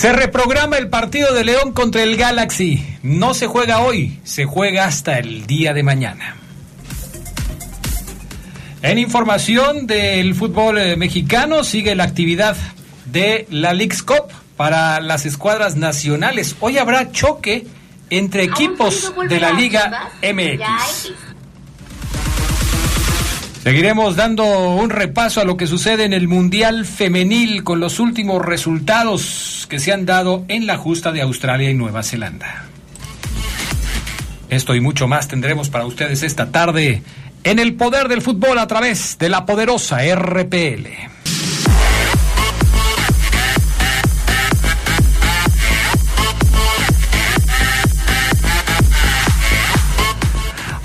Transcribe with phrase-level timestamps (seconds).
[0.00, 2.82] Se reprograma el partido de León contra el Galaxy.
[3.02, 6.36] No se juega hoy, se juega hasta el día de mañana.
[8.80, 12.56] En información del fútbol eh, mexicano sigue la actividad
[13.04, 16.56] de la League's Cup para las escuadras nacionales.
[16.60, 17.66] Hoy habrá choque
[18.08, 21.12] entre equipos de la Liga MX.
[23.62, 28.42] Seguiremos dando un repaso a lo que sucede en el Mundial Femenil con los últimos
[28.42, 32.64] resultados que se han dado en la justa de Australia y Nueva Zelanda.
[34.48, 37.02] Esto y mucho más tendremos para ustedes esta tarde
[37.44, 41.19] en el poder del fútbol a través de la poderosa RPL.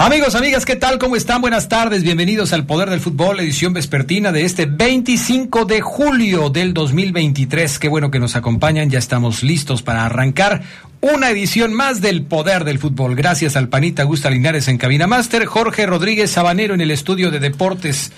[0.05, 0.99] Amigos, amigas, ¿qué tal?
[0.99, 1.41] ¿Cómo están?
[1.41, 2.03] Buenas tardes.
[2.03, 7.79] Bienvenidos al Poder del Fútbol, edición vespertina de este 25 de julio del 2023.
[7.79, 8.91] Qué bueno que nos acompañan.
[8.91, 10.61] Ya estamos listos para arrancar
[11.01, 13.15] una edición más del Poder del Fútbol.
[13.15, 17.39] Gracias al panita Gusta Linares en Cabina Master, Jorge Rodríguez Sabanero en el estudio de
[17.39, 18.11] deportes.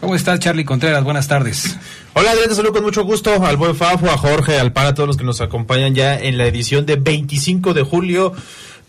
[0.00, 1.04] ¿Cómo estás, Charlie Contreras?
[1.04, 1.76] Buenas tardes.
[2.14, 4.94] Hola, Adrián, te saludo con mucho gusto al buen Fafo, a Jorge, al pan, a
[4.94, 8.32] todos los que nos acompañan ya en la edición de 25 de julio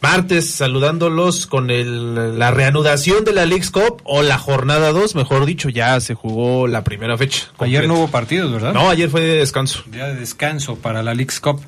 [0.06, 5.48] martes saludándolos con el, la reanudación de la League's Cup o la jornada 2, mejor
[5.48, 7.48] dicho, ya se jugó la primera fecha.
[7.58, 8.72] Ayer no hubo partidos, ¿verdad?
[8.72, 9.84] No, ayer fue de descanso.
[9.88, 11.60] Día de descanso para la League's Cup.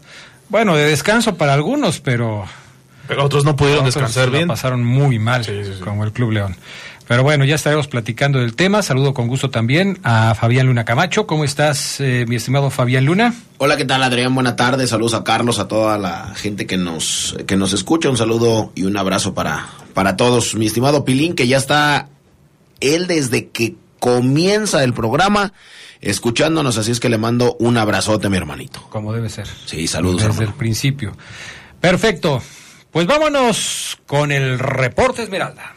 [0.50, 2.46] Bueno, de descanso para algunos, pero...
[3.08, 4.48] Pero otros no pudieron descansar bien.
[4.48, 5.80] Pasaron muy mal, sí, sí, sí.
[5.82, 6.56] como el Club León.
[7.08, 8.82] Pero bueno, ya estaremos platicando del tema.
[8.82, 11.26] Saludo con gusto también a Fabián Luna Camacho.
[11.26, 13.34] ¿Cómo estás, eh, mi estimado Fabián Luna?
[13.60, 14.36] Hola, ¿qué tal, Adrián?
[14.36, 14.88] Buena tarde.
[14.88, 18.10] Saludos a Carlos, a toda la gente que nos, que nos escucha.
[18.10, 20.56] Un saludo y un abrazo para, para todos.
[20.56, 22.10] Mi estimado Pilín, que ya está
[22.82, 25.54] él desde que comienza el programa
[26.02, 26.78] escuchándonos.
[26.78, 28.86] Así es que le mando un abrazote, mi hermanito.
[28.90, 29.48] Como debe ser.
[29.66, 30.24] Sí, saludos.
[30.24, 30.50] Desde hermano.
[30.50, 31.16] el principio.
[31.80, 32.44] Perfecto.
[32.92, 35.77] Pues vámonos con el reporte Esmeralda.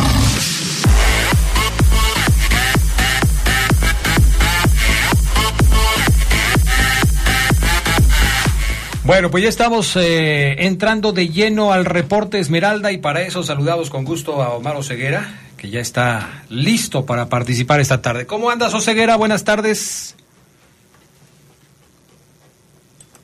[9.11, 13.89] Bueno, pues ya estamos eh, entrando de lleno al reporte Esmeralda y para eso saludamos
[13.89, 18.25] con gusto a Omar Oseguera, que ya está listo para participar esta tarde.
[18.25, 19.17] ¿Cómo andas, Oseguera?
[19.17, 20.15] Buenas tardes.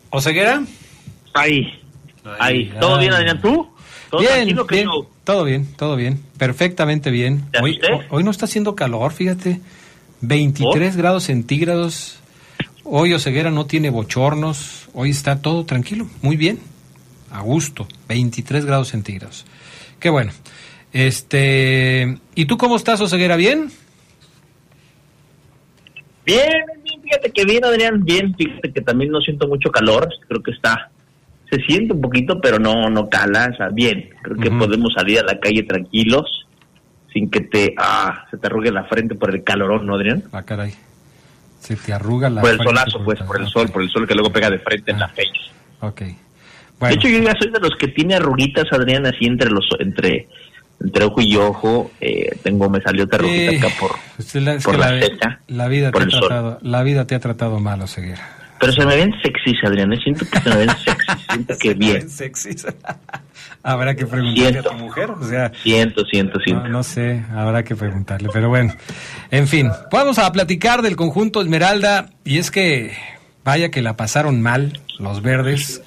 [0.10, 0.62] ¿Oseguera?
[1.34, 1.82] Ahí,
[2.38, 2.66] ahí.
[2.82, 3.00] ¿Todo ay.
[3.00, 3.42] bien, Adrián?
[3.42, 3.70] ¿Tú?
[4.10, 5.10] ¿Todo bien, bien, yo?
[5.24, 7.50] todo bien, todo bien, perfectamente bien.
[7.50, 9.62] ¿Te Hoy, hoy no está haciendo calor, fíjate,
[10.20, 10.98] 23 ¿Por?
[10.98, 12.20] grados centígrados.
[12.90, 16.58] Hoy Oseguera no tiene bochornos, hoy está todo tranquilo, muy bien,
[17.30, 19.46] a gusto, 23 grados centígrados.
[20.00, 20.32] Qué bueno.
[20.94, 23.36] Este, ¿y tú cómo estás, Oseguera?
[23.36, 23.70] ¿Bien?
[26.26, 28.34] Bien, bien, fíjate que bien, Adrián, bien.
[28.36, 30.90] Fíjate que también no siento mucho calor, creo que está,
[31.52, 34.12] se siente un poquito, pero no, no cala, o sea, bien.
[34.22, 36.48] Creo que podemos salir a la calle tranquilos,
[37.12, 40.24] sin que te, ah, se te arrugue la frente por el calorón, ¿no, Adrián?
[40.32, 40.87] Ah, caray.
[41.68, 44.14] Se te arruga la por el solazo, pues, por el sol, por el sol que
[44.14, 45.00] luego pega de frente en Ah.
[45.02, 45.52] la face.
[45.82, 46.02] Ok.
[46.80, 50.28] De hecho, yo ya soy de los que tiene arruguitas, Adrián, así entre los, entre,
[50.80, 51.92] entre ojo y ojo.
[52.00, 53.92] Eh, tengo, me salió otra eh, acá por,
[54.44, 54.92] la, por la
[55.48, 56.20] la, vida te ha el sol.
[56.28, 58.37] tratado, la vida te ha tratado mal, Oseguera.
[58.60, 59.92] Pero se me ven sexys, Adrián.
[60.04, 61.26] Siento que se me ven sexys.
[61.30, 62.10] Siento que bien.
[62.10, 62.66] Sexys.
[63.64, 64.70] Habrá que preguntarle Siento.
[64.70, 66.64] a tu mujer, o sea, Siento, siento, siento.
[66.64, 68.74] No, no sé, habrá que preguntarle, pero bueno.
[69.30, 72.96] En fin, vamos a platicar del conjunto Esmeralda y es que
[73.44, 75.82] vaya que la pasaron mal los verdes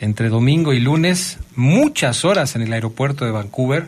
[0.00, 3.86] entre domingo y lunes, muchas horas en el aeropuerto de Vancouver.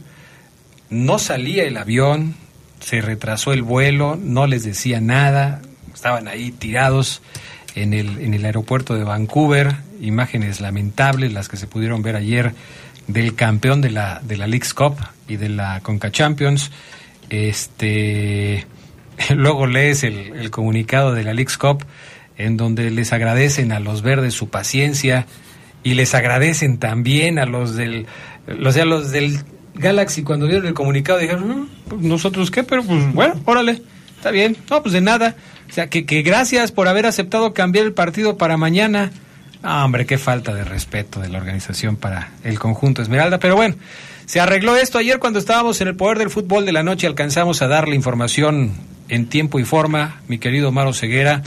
[0.89, 2.37] No salía el avión,
[2.81, 5.63] se retrasó el vuelo, no les decía nada,
[5.93, 7.23] estaban ahí tirados
[7.75, 12.53] en el, en el aeropuerto de Vancouver, imágenes lamentables las que se pudieron ver ayer
[13.07, 14.97] del campeón de la, de la League's Cup
[15.29, 16.71] y de la Conca Champions.
[17.31, 18.67] Este,
[19.35, 21.85] luego lees el, comunicado de la League's Cup
[22.37, 25.27] en donde les agradecen a los verdes su paciencia
[25.83, 28.07] y les agradecen también a los del,
[28.65, 29.41] o sea, los del
[29.75, 33.83] Galaxy cuando vieron el comunicado dijeron, "Mm, pues, nosotros qué, pero pues bueno, órale,
[34.23, 35.35] está bien, no, pues de nada.
[35.69, 39.11] O sea, que, que gracias por haber aceptado cambiar el partido para mañana.
[39.65, 43.75] Ah, hombre, qué falta de respeto de la organización para el conjunto Esmeralda, pero bueno,
[44.27, 47.63] se arregló esto ayer cuando estábamos en el poder del fútbol de la noche, alcanzamos
[47.63, 48.75] a dar la información
[49.09, 51.43] en tiempo y forma, mi querido Maro Ceguera,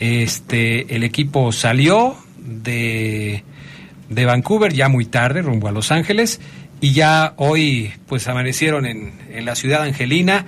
[0.00, 3.44] este, el equipo salió de,
[4.08, 6.40] de Vancouver ya muy tarde, rumbo a Los Ángeles,
[6.80, 10.44] y ya hoy pues amanecieron en, en la ciudad angelina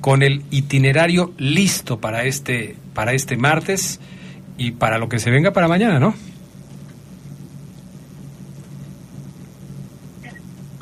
[0.00, 4.00] con el itinerario listo para este, para este martes
[4.58, 6.14] y para lo que se venga para mañana, ¿no?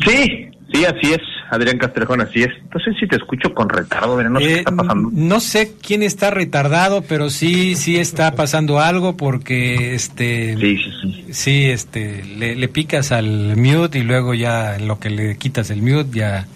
[0.06, 1.20] Sí, sí, así es,
[1.50, 2.50] Adrián Castrejón, así es.
[2.72, 5.10] No sé si te escucho con retardo, no sé qué Eh, está pasando.
[5.12, 10.90] no sé quién está retardado, pero sí, sí está pasando algo porque este Sí, sí,
[11.02, 11.24] sí.
[11.32, 15.70] sí, este le, le picas al mute y luego ya en lo que le quitas
[15.70, 16.46] el mute ya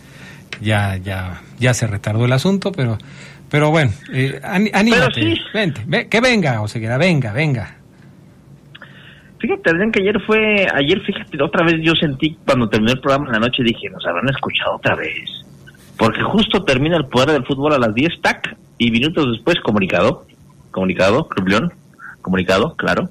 [0.62, 2.96] ya ya ya se retardó el asunto, pero
[3.50, 5.34] pero bueno, eh, anímate, sí.
[5.52, 7.76] vente, ve- que venga, Oseguera, venga, venga.
[9.38, 13.26] Fíjate, Adrián, que ayer fue, ayer fíjate, otra vez yo sentí cuando terminó el programa
[13.26, 15.12] en la noche, dije, nos habrán escuchado otra vez.
[15.98, 20.24] Porque justo termina el poder del fútbol a las 10, tac, y minutos después comunicado,
[20.70, 21.72] comunicado, Club León,
[22.22, 23.10] comunicado, claro,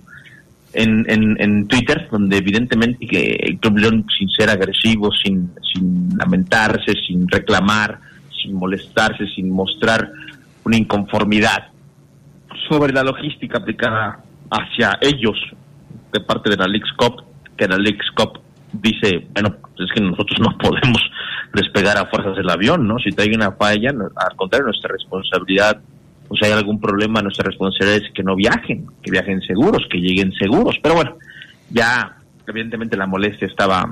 [0.74, 6.10] en, en, en Twitter, donde evidentemente que el Club León, sin ser agresivo, sin, sin
[6.18, 8.00] lamentarse, sin reclamar,
[8.42, 10.12] sin molestarse, sin mostrar
[10.64, 11.68] una inconformidad
[12.70, 14.20] sobre la logística aplicada
[14.50, 15.38] hacia ellos
[16.12, 17.24] de parte de la Leagues Cup,
[17.58, 18.40] que la Leagues Cup
[18.74, 21.02] dice, bueno, es que nosotros no podemos
[21.54, 22.98] despegar a fuerzas del avión, ¿no?
[23.00, 25.82] Si hay una falla, al contrario, nuestra responsabilidad,
[26.32, 29.98] o si hay algún problema, nuestra responsabilidad es que no viajen, que viajen seguros, que
[29.98, 30.78] lleguen seguros.
[30.82, 31.18] Pero bueno,
[31.70, 32.16] ya
[32.48, 33.90] evidentemente la molestia estaba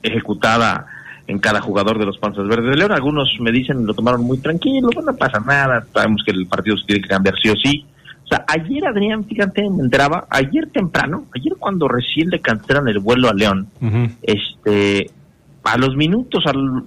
[0.00, 0.86] ejecutada
[1.26, 2.92] en cada jugador de los Panzas Verdes de León.
[2.92, 6.76] Algunos me dicen lo tomaron muy tranquilo, pues no pasa nada, sabemos que el partido
[6.76, 7.84] se tiene que cambiar sí o sí.
[8.22, 13.00] O sea, ayer Adrián, fíjate, me enteraba, ayer temprano, ayer cuando recién le cancelan el
[13.00, 14.12] vuelo a León, Ujú.
[14.22, 15.10] este,
[15.64, 16.84] a los minutos, al,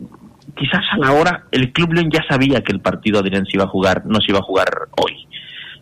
[0.61, 3.63] quizás a la hora, el Club León ya sabía que el partido Adrián se iba
[3.63, 4.67] a jugar, no se iba a jugar
[5.03, 5.13] hoy.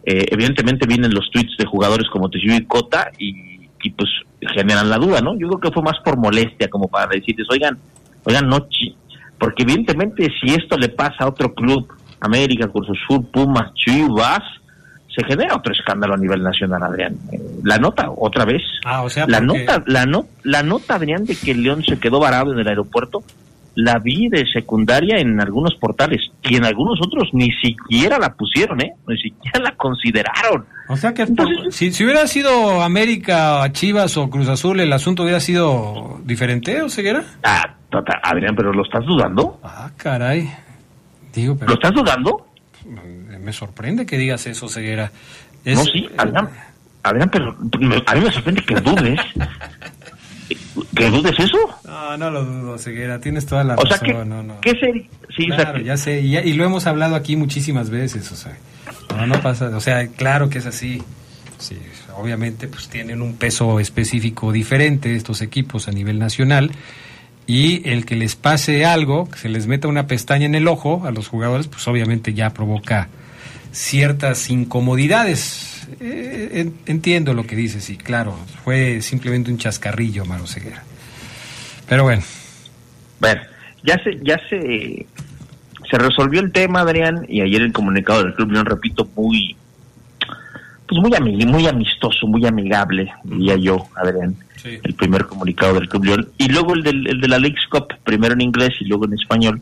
[0.05, 4.09] Eh, evidentemente vienen los tweets de jugadores como Teshuyo y Cota y, y pues
[4.55, 5.37] generan la duda, ¿no?
[5.37, 7.77] Yo creo que fue más por molestia, como para decirles, oigan,
[8.23, 8.95] oigan, no, chi-",
[9.37, 11.91] porque evidentemente si esto le pasa a otro club,
[12.21, 14.39] América, Cruz Azul, Pumas, Chivas,
[15.13, 17.17] se genera otro escándalo a nivel nacional, Adrián.
[17.33, 20.95] Eh, la nota, otra vez, Ah, o sea, la porque- nota, la, no, la nota,
[20.95, 23.23] Adrián, de que el León se quedó varado en el aeropuerto,
[23.81, 28.81] la vi de secundaria en algunos portales y en algunos otros ni siquiera la pusieron,
[28.81, 28.91] ¿eh?
[29.07, 30.65] Ni siquiera la consideraron.
[30.89, 35.23] O sea que Entonces- si, si hubiera sido América, Chivas o Cruz Azul, el asunto
[35.23, 37.23] hubiera sido diferente, ¿o Ceguera?
[37.43, 39.59] Ah, tata, Adrián, pero ¿lo estás dudando?
[39.63, 40.49] Ah, caray.
[41.33, 42.45] Digo, ¿Lo pero estás dudando?
[43.39, 45.11] me sorprende que digas eso, Ceguera.
[45.63, 46.49] Es- no, sí, Adrián.
[47.03, 47.55] Adrián, pero
[48.07, 49.19] a mí me sorprende que dudes.
[50.95, 51.57] ¿Que dudes eso?
[51.85, 53.19] No, no lo dudo, Ceguera.
[53.19, 54.07] Tienes toda la O sea, razón.
[54.07, 54.59] que, no, no.
[54.61, 55.03] ¿qué sería?
[55.35, 58.35] Sí, o sea, Claro, ya sé, y, y lo hemos hablado aquí muchísimas veces, o
[58.35, 58.57] sea,
[59.15, 61.01] no, no pasa, o sea, claro que es así.
[61.59, 61.77] Sí,
[62.15, 66.71] obviamente, pues tienen un peso específico diferente estos equipos a nivel nacional
[67.47, 71.03] y el que les pase algo, que se les meta una pestaña en el ojo
[71.05, 73.09] a los jugadores, pues obviamente ya provoca
[73.71, 75.78] ciertas incomodidades.
[75.99, 80.83] Eh, en- entiendo lo que dices y claro, fue simplemente un chascarrillo, Maro Ceguera.
[81.87, 82.21] Pero bueno,
[83.19, 83.41] Bueno,
[83.83, 85.05] ya se, ya se,
[85.89, 89.55] se resolvió el tema, Adrián, y ayer el comunicado del Club León, repito, muy,
[90.87, 94.77] pues muy, ami- muy amistoso, muy amigable, diría yo, Adrián, Sí.
[94.83, 97.87] el primer comunicado del Club León, y luego el, del, el de la Leagues Cup,
[98.03, 99.61] primero en inglés y luego en español,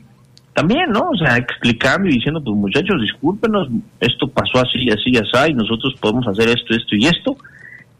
[0.58, 1.12] también, ¿no?
[1.12, 5.94] O sea, explicando y diciendo, pues muchachos, discúlpenos, esto pasó así, así, así, y nosotros
[6.02, 7.38] podemos hacer esto, esto y esto,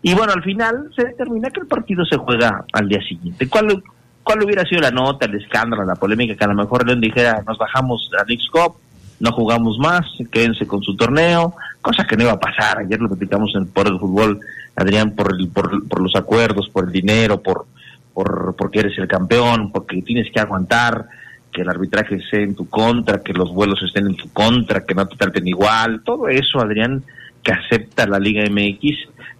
[0.02, 3.48] y bueno, al final se determina que el partido se juega al día siguiente.
[3.48, 3.84] ¿Cuál,
[4.24, 6.34] cuál hubiera sido la nota, el escándalo, la polémica?
[6.34, 8.78] Que a lo mejor León dijera, nos bajamos a Leagues Cup,
[9.20, 12.80] no jugamos más, quédense con su torneo, cosa que no iba a pasar.
[12.80, 14.40] Ayer lo platicamos en, el fútbol,
[14.76, 17.68] Adrián, por, el, por, por los acuerdos, por el dinero, por,
[18.16, 21.06] por porque eres el campeón, porque tienes que aguantar
[21.52, 24.94] que el arbitraje esté en tu contra, que los vuelos estén en tu contra, que
[24.94, 27.04] no te traten igual, todo eso, Adrián,
[27.44, 28.98] que acepta la Liga MX,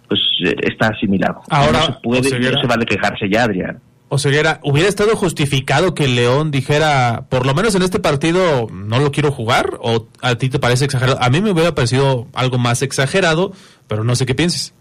[0.08, 1.42] pues eh, está asimilado.
[1.50, 3.78] Ahora, no se puede, Oseguera- no se vale quejarse ya, Adrián.
[4.10, 9.12] Oseguera, ¿hubiera estado justificado que León dijera, por lo menos en este partido no lo
[9.12, 9.74] quiero jugar?
[9.80, 11.18] ¿O a ti te parece exagerado?
[11.20, 13.52] A mí me hubiera parecido algo más exagerado,
[13.86, 14.72] pero no sé qué pienses.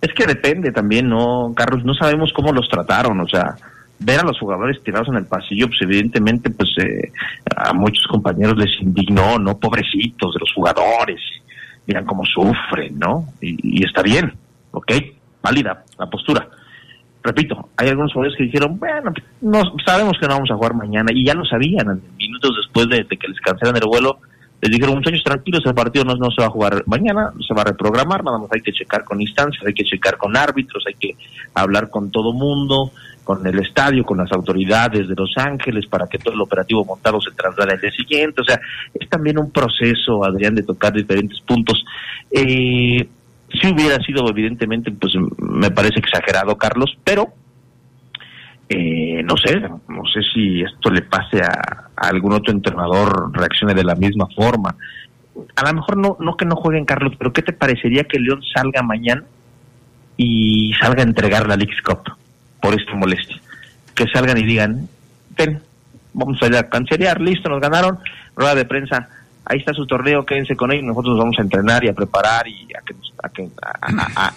[0.00, 1.84] Es que depende también, ¿no, Carlos?
[1.84, 3.54] No sabemos cómo los trataron, o sea,
[4.00, 7.12] ver a los jugadores tirados en el pasillo, pues evidentemente, pues eh,
[7.54, 9.58] a muchos compañeros les indignó, ¿no?
[9.58, 11.20] Pobrecitos de los jugadores,
[11.86, 13.26] miran cómo sufren, ¿no?
[13.40, 14.32] Y, está bien,
[14.72, 14.92] ¿ok?
[15.42, 16.48] Válida la postura.
[17.22, 21.12] Repito, hay algunos jugadores que dijeron, bueno, no, sabemos que no vamos a jugar mañana,
[21.12, 24.18] y ya lo sabían, minutos después de, de que les cancelan el vuelo,
[24.62, 27.62] les dijeron, muchachos, tranquilos, el partido no, no se va a jugar mañana, se va
[27.62, 30.94] a reprogramar, nada más hay que checar con instancias, hay que checar con árbitros, hay
[30.94, 31.16] que
[31.54, 32.92] hablar con todo mundo,
[33.30, 37.20] con el estadio, con las autoridades de Los Ángeles, para que todo el operativo montado
[37.20, 38.40] se traslade al día siguiente.
[38.40, 38.60] O sea,
[38.92, 41.84] es también un proceso, Adrián, de tocar diferentes puntos.
[42.28, 43.06] Eh,
[43.52, 47.28] si hubiera sido, evidentemente, pues me parece exagerado, Carlos, pero
[48.68, 53.84] eh, no sé, no sé si esto le pase a, algún otro entrenador, reaccione de
[53.84, 54.74] la misma forma.
[55.54, 58.40] A lo mejor no, no que no jueguen, Carlos, pero ¿qué te parecería que León
[58.52, 59.22] salga mañana
[60.16, 62.18] y salga a entregar la League's Cup
[62.60, 63.36] por esta molestia?
[63.94, 64.88] Que salgan y digan,
[65.36, 65.60] ven,
[66.12, 67.98] vamos a ir a cancerear, listo, nos ganaron,
[68.36, 69.08] rueda de prensa,
[69.44, 72.66] ahí está su torneo, quédense con él, nosotros vamos a entrenar y a preparar y
[72.76, 73.48] a, que nos- a, que-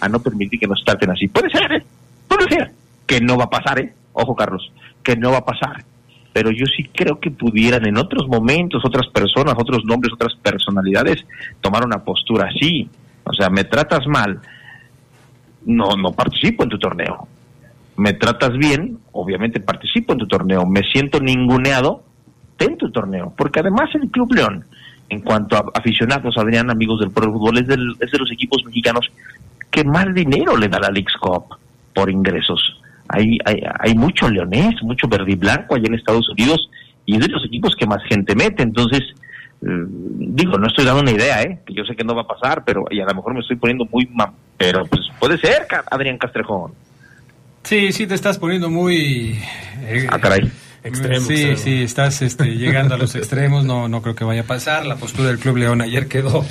[0.00, 1.28] a no permitir que nos traten así.
[1.28, 1.84] Puede ser, ¿eh?
[2.28, 2.72] puede ser,
[3.06, 3.92] que no va a pasar, ¿eh?
[4.12, 4.70] Ojo, Carlos,
[5.02, 5.84] que no va a pasar.
[6.32, 11.24] Pero yo sí creo que pudieran en otros momentos, otras personas, otros nombres, otras personalidades,
[11.60, 12.88] tomar una postura así.
[13.22, 14.40] O sea, me tratas mal,
[15.64, 17.28] no, no participo en tu torneo.
[17.96, 20.66] Me tratas bien, obviamente participo en tu torneo.
[20.66, 22.02] Me siento ninguneado,
[22.56, 23.32] ten tu torneo.
[23.36, 24.64] Porque además el Club León,
[25.08, 29.10] en cuanto a aficionados, Adrián, amigos del Pro Fútbol, es, es de los equipos mexicanos
[29.70, 31.56] que más dinero le da la League's Cup
[31.94, 32.80] por ingresos.
[33.08, 36.68] Hay, hay, hay mucho leonés, mucho verde blanco allá en Estados Unidos
[37.06, 38.62] y es de los equipos que más gente mete.
[38.62, 39.02] Entonces,
[39.62, 41.60] eh, digo, no estoy dando una idea, ¿eh?
[41.66, 43.56] que yo sé que no va a pasar, pero y a lo mejor me estoy
[43.56, 44.08] poniendo muy...
[44.12, 46.72] ma- pero pues puede ser, Adrián Castrejón.
[47.64, 49.38] Sí, sí, te estás poniendo muy...
[49.82, 50.50] eh, Ah, caray.
[50.82, 51.56] Extremo, sí, extremo.
[51.56, 54.84] sí, estás este, llegando a los extremos, no, no creo que vaya a pasar.
[54.84, 56.44] La postura del Club León ayer quedó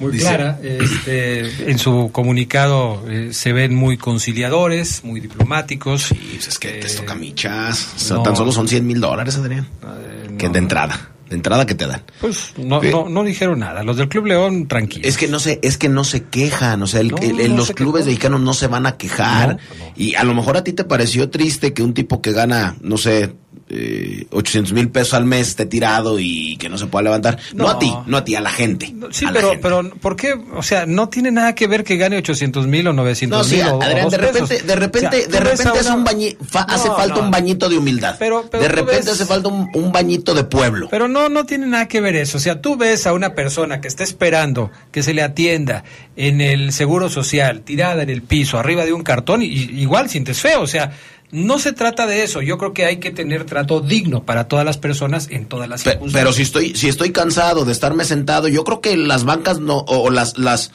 [0.00, 0.58] muy Dice- clara.
[0.60, 6.10] Este, en su comunicado eh, se ven muy conciliadores, muy diplomáticos.
[6.10, 7.92] Y pues es que te Eh, toca michas.
[7.94, 8.22] O sea, no.
[8.24, 9.68] tan solo son 100 mil dólares, Adrián.
[9.84, 11.10] eh, Que no, de entrada.
[11.28, 12.02] De entrada que te dan.
[12.20, 13.82] Pues no, no, no dijeron nada.
[13.82, 15.08] Los del Club León, tranquilos.
[15.08, 17.50] Es que no se, es que no se quejan, o sea, el- No, el- el-
[17.50, 18.10] no los se clubes quejó.
[18.10, 19.58] mexicanos no se van a quejar.
[19.96, 22.96] Y a lo mejor a ti te pareció triste que un tipo que gana, no
[22.96, 23.32] sé,
[23.68, 27.38] eh, 800 mil pesos al mes esté tirado y que no se pueda levantar.
[27.54, 27.70] No, No.
[27.70, 28.92] a ti, no a ti, a la gente.
[28.94, 29.62] No, Sí, pero, gente.
[29.62, 30.34] pero, ¿por qué?
[30.54, 33.62] O sea, no tiene nada que ver que gane 800 mil o 900 No, mil.
[33.64, 34.66] sí, o- o Adrián, dos de repente, pesos.
[34.66, 37.30] de repente, O sea, de repente hace una- un bañi- fa- hace No, falta un
[37.30, 38.16] bañito de humildad.
[38.18, 40.88] Pero- pero de repente ves- hace falta un, un bañito de pueblo.
[40.90, 42.38] Pero no, no tiene nada que ver eso.
[42.38, 45.82] O sea, tú ves a una persona que está esperando que se le atienda
[46.16, 50.40] en el seguro social, tirada en el piso, arriba de un cartón, y igual sientes
[50.40, 50.60] feo.
[50.62, 50.92] O sea,
[51.30, 52.40] no se trata de eso.
[52.42, 55.82] Yo creo que hay que tener trato digno para todas las personas en todas las
[55.82, 56.22] Pe- circunstancias.
[56.22, 59.78] pero si estoy, si estoy cansado de estarme sentado, yo creo que las bancas no,
[59.88, 60.70] o, las, las,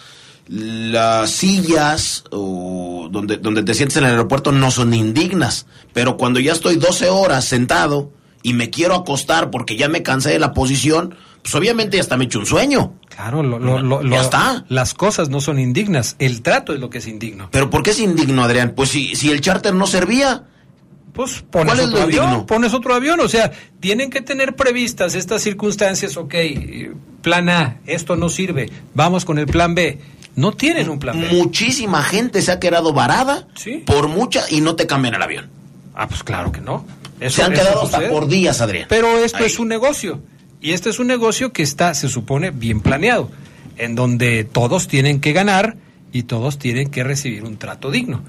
[0.47, 5.65] las sillas o donde, donde te sientes en el aeropuerto no son indignas.
[5.93, 8.11] Pero cuando ya estoy 12 horas sentado
[8.43, 12.17] y me quiero acostar porque ya me cansé de la posición, pues obviamente ya hasta
[12.17, 12.93] me echo un sueño.
[13.21, 14.65] Claro, lo, lo- lo- Ya está.
[14.67, 16.15] las cosas no son indignas.
[16.17, 17.49] El trato es lo que es indigno.
[17.51, 18.73] Pero ¿por qué es indigno, Adrián?
[18.75, 20.45] Pues si, si el charter no servía,
[21.13, 23.51] Pues pones ¿Cuál es otro avión, pones otro avión, o sea,
[23.81, 29.37] tienen que tener previstas estas circunstancias, ok, eh, plan A, esto no sirve, vamos con
[29.37, 29.99] el plan B.
[30.37, 31.27] No tienen un plan B.
[31.33, 33.83] muchísima gente se ha quedado varada Sí.
[33.85, 35.49] por mucha y no te cambian el avión.
[35.93, 36.85] Ah, pues claro que no.
[37.19, 38.85] Eso- se han quedado hasta por días, Adrián.
[38.87, 39.45] Pero esto Ahí.
[39.47, 40.21] es un negocio.
[40.61, 43.31] Y este es un negocio que está, se supone, bien planeado,
[43.77, 45.75] en donde todos tienen que ganar
[46.13, 48.21] y todos tienen que recibir un trato digno.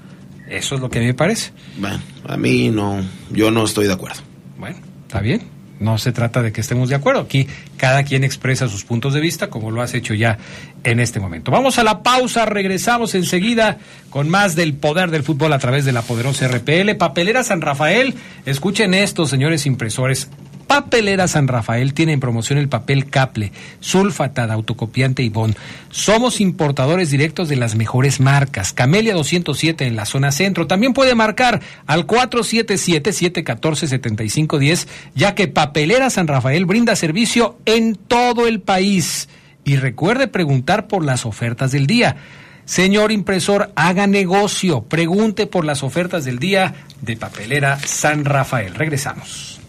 [0.49, 1.51] Eso es lo que me parece.
[1.77, 4.21] Bueno, a mí no, yo no estoy de acuerdo.
[4.57, 5.43] Bueno, está bien.
[5.79, 7.21] No se trata de que estemos de acuerdo.
[7.21, 7.47] Aquí
[7.77, 10.37] cada quien expresa sus puntos de vista, como lo has hecho ya
[10.83, 11.51] en este momento.
[11.51, 13.77] Vamos a la pausa, regresamos enseguida
[14.09, 16.95] con más del poder del fútbol a través de la poderosa RPL.
[16.97, 20.29] Papelera San Rafael, escuchen esto, señores impresores.
[20.67, 25.55] Papelera San Rafael tiene en promoción el papel Caple, sulfatada, autocopiante y bond.
[25.89, 28.73] Somos importadores directos de las mejores marcas.
[28.73, 30.67] Camelia 207 en la zona centro.
[30.67, 38.61] También puede marcar al 477-714-7510, ya que Papelera San Rafael brinda servicio en todo el
[38.61, 39.29] país.
[39.63, 42.17] Y recuerde preguntar por las ofertas del día.
[42.65, 44.83] Señor impresor, haga negocio.
[44.83, 48.75] Pregunte por las ofertas del día de Papelera San Rafael.
[48.75, 49.62] Regresamos.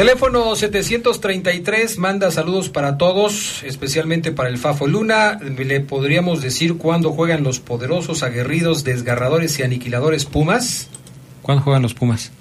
[0.00, 5.38] Teléfono 733 manda saludos para todos, especialmente para el Fafo Luna.
[5.38, 10.88] ¿Le podríamos decir cuándo juegan los poderosos, aguerridos, desgarradores y aniquiladores Pumas?
[11.42, 12.32] ¿Cuándo juegan los Pumas?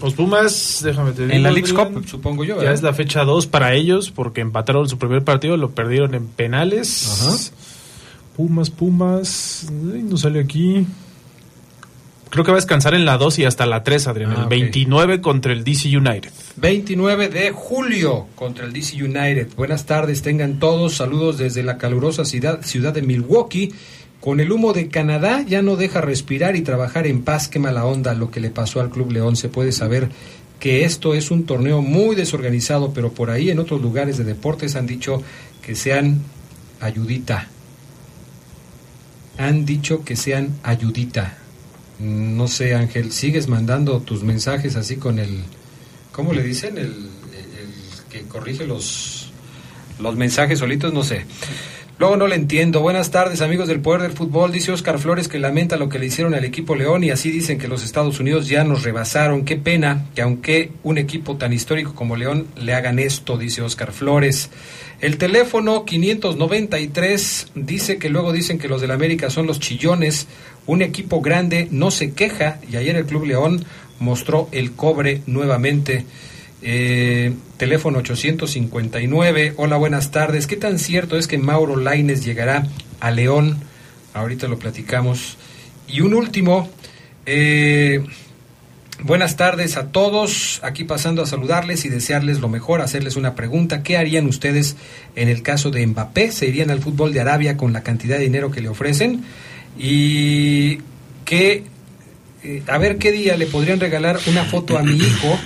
[0.00, 1.34] Los Pumas, déjame te digo.
[1.34, 2.62] En la League Cup, supongo yo.
[2.62, 6.26] Ya es la fecha 2 para ellos porque empataron su primer partido, lo perdieron en
[6.26, 7.20] penales.
[7.20, 7.36] Ajá.
[8.34, 9.66] Pumas, Pumas.
[9.92, 10.86] ay, no sale aquí.
[12.34, 14.32] Creo que va a descansar en la 2 y hasta la 3, Adrián.
[14.32, 14.50] Ah, el ok.
[14.50, 16.32] 29 contra el DC United.
[16.56, 19.50] 29 de julio contra el DC United.
[19.56, 20.96] Buenas tardes, tengan todos.
[20.96, 23.72] Saludos desde la calurosa ciudad, ciudad de Milwaukee.
[24.18, 27.46] Con el humo de Canadá ya no deja respirar y trabajar en paz.
[27.46, 29.36] Qué mala onda lo que le pasó al Club León.
[29.36, 30.08] Se puede saber
[30.58, 34.74] que esto es un torneo muy desorganizado, pero por ahí en otros lugares de deportes
[34.74, 35.22] han dicho
[35.62, 36.20] que sean
[36.80, 37.46] ayudita.
[39.38, 41.38] Han dicho que sean ayudita.
[41.98, 45.44] No sé, Ángel, sigues mandando tus mensajes así con el,
[46.12, 46.76] ¿cómo le dicen?
[46.76, 49.30] El, el- el que corrige los,
[50.00, 51.24] los mensajes solitos, no sé.
[51.96, 52.80] Luego no le entiendo.
[52.80, 54.50] Buenas tardes, amigos del Poder del Fútbol.
[54.50, 57.56] Dice Oscar Flores que lamenta lo que le hicieron al equipo León y así dicen
[57.56, 59.44] que los Estados Unidos ya nos rebasaron.
[59.44, 63.92] Qué pena que aunque un equipo tan histórico como León le hagan esto, dice Oscar
[63.92, 64.50] Flores.
[65.00, 70.26] El teléfono 593 dice que luego dicen que los del América son los chillones.
[70.66, 73.64] Un equipo grande no se queja y ayer el Club León
[74.00, 76.04] mostró el cobre nuevamente.
[76.60, 77.32] Eh,
[77.64, 79.54] teléfono 859.
[79.56, 80.46] Hola, buenas tardes.
[80.46, 82.66] ¿Qué tan cierto es que Mauro Laines llegará
[83.00, 83.56] a León?
[84.12, 85.38] Ahorita lo platicamos.
[85.88, 86.68] Y un último.
[87.24, 88.04] eh,
[89.00, 90.60] buenas tardes a todos.
[90.62, 93.82] Aquí pasando a saludarles y desearles lo mejor, hacerles una pregunta.
[93.82, 94.76] ¿Qué harían ustedes
[95.16, 96.32] en el caso de Mbappé?
[96.32, 99.24] ¿Se irían al fútbol de Arabia con la cantidad de dinero que le ofrecen?
[99.78, 100.80] Y
[101.24, 101.64] qué
[102.42, 105.38] eh, a ver qué día le podrían regalar una foto a mi hijo.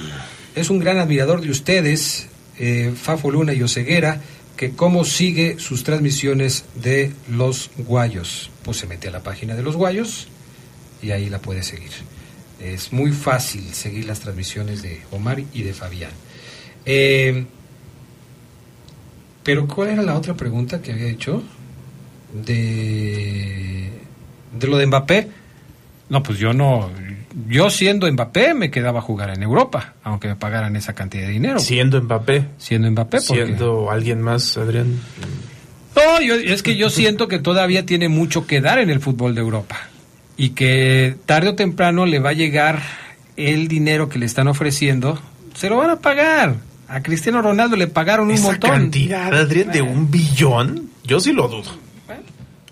[0.59, 2.27] Es un gran admirador de ustedes,
[2.59, 4.21] eh, Fafo Luna y Oceguera,
[4.57, 8.51] que cómo sigue sus transmisiones de los Guayos.
[8.64, 10.27] Pues se mete a la página de los Guayos
[11.01, 11.92] y ahí la puede seguir.
[12.59, 16.11] Es muy fácil seguir las transmisiones de Omar y de Fabián.
[16.85, 17.47] Eh,
[19.44, 21.40] pero ¿cuál era la otra pregunta que había hecho?
[22.35, 23.92] De,
[24.59, 25.29] de lo de Mbappé.
[26.09, 26.90] No, pues yo no.
[27.46, 31.33] Yo siendo Mbappé me quedaba a jugar en Europa, aunque me pagaran esa cantidad de
[31.33, 31.59] dinero.
[31.61, 32.46] Siendo Mbappé.
[32.59, 33.44] Siendo Mbappé, porque...
[33.46, 34.98] Siendo alguien más, Adrián.
[35.94, 39.35] No, yo- es que yo siento que todavía tiene mucho que dar en el fútbol
[39.35, 39.77] de Europa
[40.37, 42.81] y que tarde o temprano le va a llegar
[43.37, 45.20] el dinero que le están ofreciendo,
[45.55, 46.57] se lo van a pagar.
[46.88, 48.70] A Cristiano Ronaldo le pagaron un Esa montón.
[48.70, 51.70] cantidad, Adrián, de un billón, yo sí lo dudo.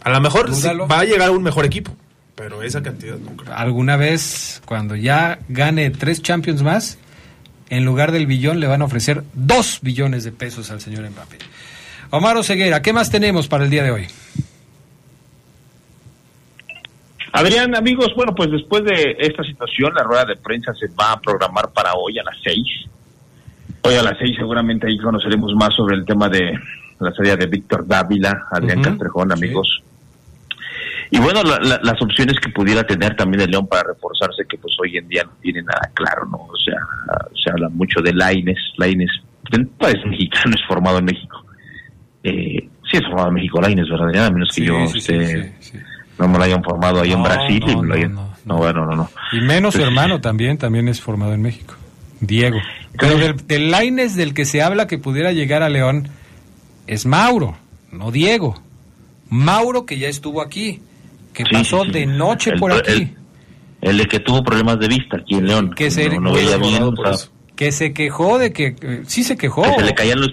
[0.03, 1.95] A lo mejor sí va a llegar a un mejor equipo,
[2.37, 3.55] pero esa cantidad no creo.
[3.55, 6.99] Alguna vez, cuando ya gane tres Champions más,
[7.71, 11.39] en lugar del billón le van a ofrecer dos billones de pesos al señor Mbappé.
[12.11, 14.07] Omar Ceguera, ¿qué más tenemos para el día de hoy?
[17.33, 21.21] Adrián, amigos, bueno, pues después de esta situación, la rueda de prensa se va a
[21.21, 22.67] programar para hoy a las seis.
[23.83, 26.59] Hoy a las seis seguramente ahí conoceremos más sobre el tema de
[26.99, 29.53] la salida de Víctor Dávila, Adrián Castrejón, sí.
[31.11, 34.59] Y bueno, la- la- las opciones que pudiera tener también el León para reforzarse, que
[34.59, 36.39] pues hoy en día no tiene nada claro, ¿no?
[36.39, 36.77] O sea,
[37.43, 39.11] se habla mucho de Laines, Laines,
[39.53, 41.45] es mexicano, es formado en México.
[42.25, 44.27] Eh, sí es formado en México Laines, ¿verdad?
[44.27, 44.79] A menos que yo
[46.19, 48.29] no me lo hayan formado ahí en No, Brasil y no, me lo hayan- no,
[48.47, 49.11] no, bueno, no, no.
[49.33, 51.75] Y menos su Pues, hermano también, también es formado en México.
[52.21, 52.59] Diego.
[52.99, 56.09] Pero del, del Lainez del que se habla que pudiera llegar a León
[56.87, 57.57] es Mauro,
[57.93, 58.59] no Diego.
[59.29, 60.81] Mauro que ya estuvo aquí,
[61.37, 61.93] que Sí, pasó sí, sí.
[61.93, 63.17] de noche El- por aquí, el-
[63.91, 65.71] El de que tuvo problemas de vista aquí en León.
[65.77, 69.23] Que se- no, no veía bien, o sea, que se quejó de que eh, sí
[69.23, 69.63] se quejó.
[69.63, 70.31] que se le caían los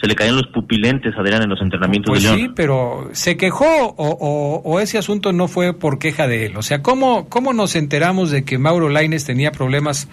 [0.00, 2.40] se le caían los pupilentes Adrián en los entrenamientos Pues de León.
[2.40, 6.56] sí, pero se quejó o, o- o ese asunto no fue por queja de él.
[6.56, 10.08] O sea, ¿cómo, cómo nos enteramos de que Mauro Laines tenía problemas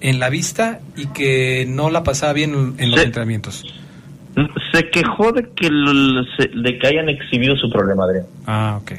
[0.00, 3.64] en la vista y que no la pasaba bien en los entrenamientos?
[4.72, 8.26] Se quejó de que de que hayan exhibido su problema, Adrián.
[8.46, 8.92] Ah, ok.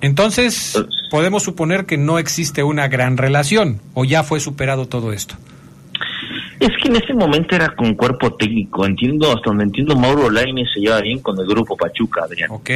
[0.00, 0.80] Entonces,
[1.10, 5.34] podemos suponer que no existe una gran relación o ya fue superado todo esto.
[6.60, 8.84] Es que en ese momento era con cuerpo técnico.
[8.84, 12.50] Entiendo, hasta donde entiendo, Mauro Lainez se lleva bien con el grupo Pachuca, Adrián.
[12.50, 12.70] Ok,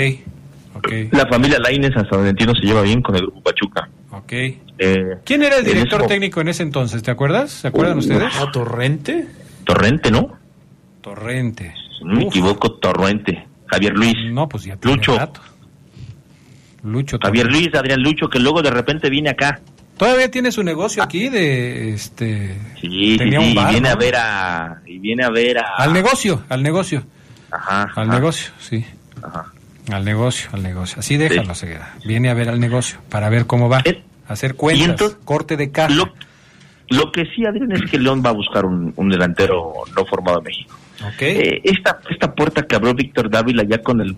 [1.12, 3.88] La familia Lainez, hasta donde entiendo, se lleva bien con el grupo Pachuca.
[4.12, 4.32] Ok.
[4.32, 7.02] Eh, ¿Quién era el en director ese técnico en ese entonces?
[7.02, 7.50] ¿Te acuerdas?
[7.50, 8.32] ¿Se acuerdan Uh, ustedes?
[8.40, 9.26] ¿Ah, Torrente?
[9.64, 10.32] Torrente, ¿no?
[11.00, 11.74] Torrente.
[11.98, 13.46] Si no me Uf, equivoco, Torrente.
[13.66, 14.14] Javier Luis.
[14.32, 15.16] No, pues ya tiene Lucho.
[15.18, 15.40] rato.
[16.82, 17.46] Lucho Javier.
[17.46, 19.60] Luis, Adrián Lucho, que luego de repente viene acá.
[19.96, 22.56] Todavía tiene su negocio aquí de este.
[22.80, 23.94] Sí, sí, tenía un sí, bar, y viene ¿no?
[23.94, 24.82] a ver a...
[24.86, 25.64] Y viene a ver a...
[25.78, 27.04] Al negocio, al negocio.
[27.50, 27.82] Ajá.
[27.94, 28.84] Al ajá, negocio, sí.
[29.22, 29.52] ajá.
[29.90, 30.98] Al negocio, al negocio.
[31.00, 31.94] Así déjalo, Ceguera.
[32.04, 33.82] Viene a ver al negocio para ver cómo va.
[33.84, 35.94] Eh, Hacer y cuentas, entonces- corte de caja.
[35.94, 36.12] Lo,
[36.88, 40.38] lo que sí, Adrián, es que León va a buscar un, un delantero no formado
[40.38, 40.76] en México.
[41.04, 41.22] Ok.
[41.22, 44.16] Eh, esta, esta puerta que abrió Víctor Dávila ya con el...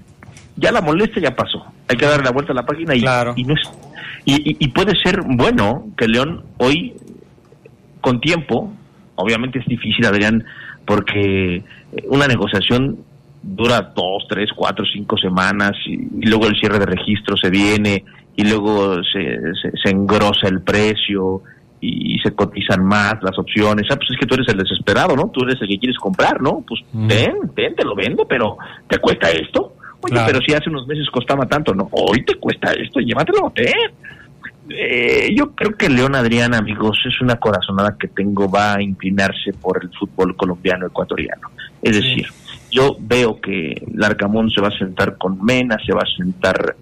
[0.56, 1.64] Ya la molestia ya pasó.
[1.88, 3.34] Hay que darle la vuelta a la página y, Claro.
[3.36, 3.60] y no es...
[4.26, 6.94] Y, y- puede ser bueno que León hoy,
[8.00, 8.72] con tiempo,
[9.16, 10.44] obviamente es difícil, Adrián,
[10.86, 11.62] porque eh,
[12.08, 12.98] una negociación
[13.42, 18.04] dura dos, tres, cuatro, cinco semanas y, y luego el cierre de registro se viene
[18.36, 21.42] y luego se, se, se engrosa el precio
[21.80, 23.84] y, se cotizan más las opciones.
[23.90, 25.28] Ah, pues es que tú eres el desesperado, ¿no?
[25.30, 26.64] Tú eres el que quieres comprar, ¿no?
[26.66, 27.06] Pues Mm.
[27.08, 28.56] ven, ven, te lo vendo, pero
[28.88, 29.74] ¿te cuesta esto?
[30.04, 30.26] Oye, Claro.
[30.32, 31.88] pero si hace unos meses costaba tanto, ¿no?
[31.92, 33.72] Hoy te cuesta esto, llévatelo, ven.
[34.70, 39.52] Eh, yo creo que León Adrián, amigos, es una corazonada que tengo, va a inclinarse
[39.60, 41.48] por el fútbol colombiano ecuatoriano.
[41.82, 42.26] Es decir,
[42.70, 46.76] yo veo que Larcamón se va a sentar con Mena, se va a sentar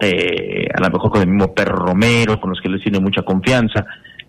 [0.00, 3.22] eh, a lo mejor con el mismo Perro Romero, con los que les tiene mucha
[3.22, 3.84] confianza,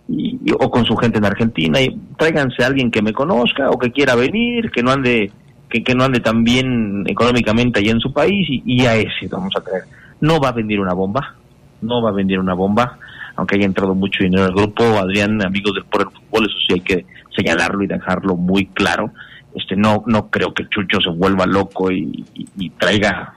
[0.08, 3.70] y, y- o con su gente en Argentina, y tráiganse a alguien que me conozca
[3.70, 5.32] o que quiera venir, que no ande
[5.74, 9.28] que, que no ande tan bien económicamente allá en su país, y, y a ese
[9.30, 9.84] vamos a traer.
[10.22, 11.36] No va a venir una bomba,
[11.82, 12.98] no va a vender una bomba,
[13.36, 14.84] aunque haya entrado mucho dinero al grupo.
[14.84, 17.06] Adrián, amigos del Poder Fútbol, eso sí hay que
[17.36, 19.12] señalarlo y dejarlo muy claro.
[19.56, 23.34] Este, no, no creo que Chucho se vuelva loco y, y- y traiga,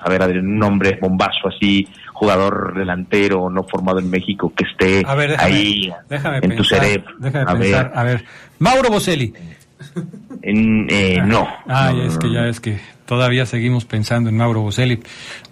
[0.00, 5.02] a ver, Adrián, un nombre bombazo así, jugador delantero no formado en México que esté
[5.06, 7.14] A ver, déjame, ahí déjame en tu cerebro.
[7.18, 7.88] Déjame a pensar.
[7.90, 8.24] ver, A ver,
[8.58, 9.32] Mauro Boselli.
[10.42, 11.46] Eh, no.
[11.66, 15.00] Ah, No, ya es que ya es que todavía seguimos pensando en Mauro Boselli.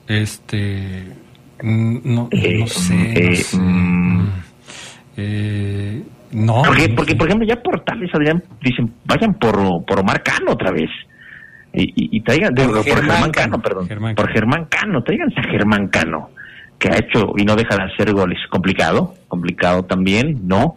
[0.08, 1.04] Este.
[1.62, 2.94] mm, No, Eh, no sé.
[2.94, 3.58] no eh, sé.
[3.58, 4.28] mm.
[5.16, 6.62] Eh, no.
[6.66, 7.16] Porque, no porque sé.
[7.16, 9.56] por ejemplo, ya Portales, Adrián, dicen, vayan por,
[9.86, 10.90] por Omar Cano otra vez.
[11.72, 13.86] Y, y, y traigan, Por Germán Cano, Cano, perdón.
[13.88, 14.32] Germán por.
[14.32, 16.30] Germán Cano, tráiganse a Germán Cano,
[16.78, 18.38] que ha hecho y no deja de hacer goles.
[18.50, 20.76] Complicado, complicado también, ¿no?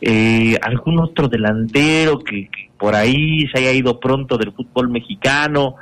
[0.00, 5.76] Eh, algún otro delantero que, por ahí se haya ido pronto del fútbol mexicano,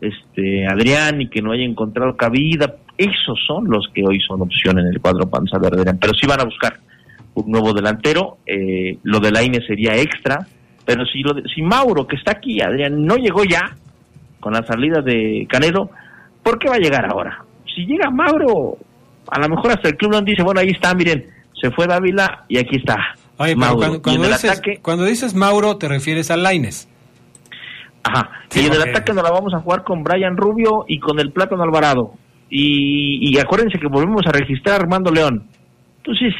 [0.00, 2.74] este Adrián, y que no haya encontrado cabida.
[2.96, 5.92] Esos son los que hoy son opción en el cuadro Panza Verde.
[6.00, 6.78] Pero sí van a buscar
[7.34, 8.38] un nuevo delantero.
[8.46, 10.46] Eh, lo de Laine sería extra,
[10.84, 13.76] pero si, lo de- si Mauro, que está aquí, Adrián, no llegó ya
[14.40, 15.90] con la salida de Canelo,
[16.42, 17.44] ¿por qué va a llegar ahora?
[17.74, 18.78] Si llega Mauro,
[19.30, 21.26] a lo mejor hasta el club no dice, bueno, ahí está, miren,
[21.60, 22.96] se fue Dávila y aquí está.
[23.38, 24.02] Oye, pero Mauro.
[24.02, 26.88] cuando, dices, ataque, cuando dices Mauro, te refieres a Laines.
[28.02, 30.98] ajá, Sí, y en el ataque nos la vamos a jugar con Brian Rubio y
[30.98, 32.14] con el Plátano Alvarado.
[32.50, 35.46] Y, y acuérdense que volvemos a registrar a Armando León.
[35.98, 36.34] Entonces,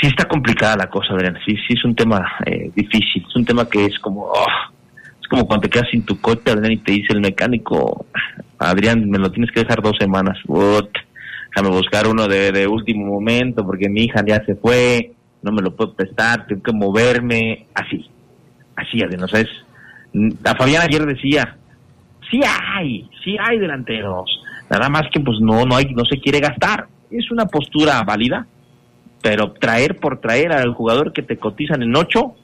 [0.00, 1.38] sí está complicada la cosa, Adrián.
[1.46, 3.24] Sí, sí es un tema eh, difícil.
[3.28, 4.46] Es un tema que es como, oh,
[5.20, 8.06] es como cuando te quedas sin tu coche, Adrián, y te dice el mecánico,
[8.58, 10.38] Adrián, me lo tienes que dejar dos semanas.
[10.46, 15.62] Déjame buscar uno de, de último momento porque mi hija ya se fue, no me
[15.62, 17.66] lo puedo prestar, tengo que moverme.
[17.74, 18.08] Así,
[18.76, 19.24] así, Adrián.
[19.24, 19.50] O sea, es,
[20.44, 21.56] a Fabián ayer decía,
[22.30, 24.30] sí hay, sí hay delanteros.
[24.70, 26.86] Nada más que pues no, no hay, no se quiere gastar.
[27.10, 28.46] Es una postura válida,
[29.22, 32.34] pero traer por traer al jugador que te cotizan en ocho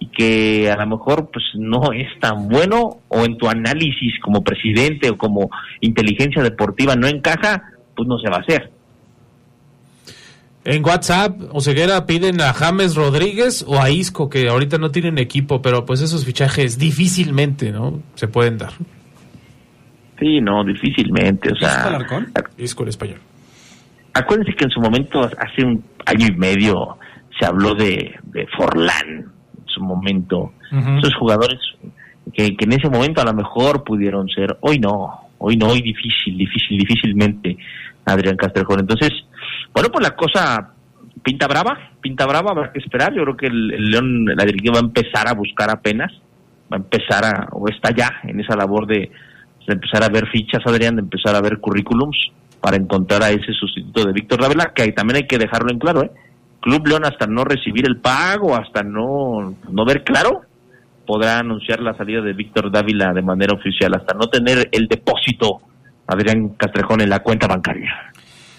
[0.00, 4.42] y que a lo mejor pues no es tan bueno o en tu análisis como
[4.42, 7.62] presidente o como inteligencia deportiva no encaja,
[7.94, 8.70] pues no se va a hacer.
[10.70, 15.62] En WhatsApp, Oseguera piden a James Rodríguez o a Isco, que ahorita no tienen equipo,
[15.62, 18.02] pero pues esos fichajes difícilmente, ¿no?
[18.16, 18.72] Se pueden dar.
[20.20, 22.32] Sí, no, difícilmente, o ¿Isco sea, Alarcón?
[22.58, 23.16] Isco el español.
[24.12, 26.98] acuérdense que en su momento, hace un año y medio,
[27.40, 30.52] se habló de, de Forlán, en su momento.
[30.98, 31.58] Esos jugadores
[32.34, 35.80] que, que en ese momento a lo mejor pudieron ser, hoy no, hoy no, hoy
[35.80, 37.56] difícil, difícil, difícilmente
[38.04, 38.80] Adrián Castrejón.
[38.80, 39.12] Entonces,
[39.72, 40.72] bueno, pues la cosa
[41.22, 43.12] pinta brava, pinta brava, habrá que esperar.
[43.14, 46.12] Yo creo que el, León, la directiva va a empezar a buscar apenas,
[46.72, 49.10] va a empezar a, o está ya en esa labor de,
[49.66, 52.16] empezar a ver fichas, Adrián, de empezar a ver currículums
[52.60, 56.02] para encontrar a ese sustituto de Víctor Dávila, que también hay que dejarlo en claro,
[56.02, 56.10] ¿eh?
[56.60, 60.42] Club León hasta no recibir el pago, hasta no, no ver claro,
[61.06, 65.60] podrá anunciar la salida de Víctor Dávila de manera oficial, hasta no tener el depósito
[66.06, 68.12] Adrián Castrejón en la cuenta bancaria.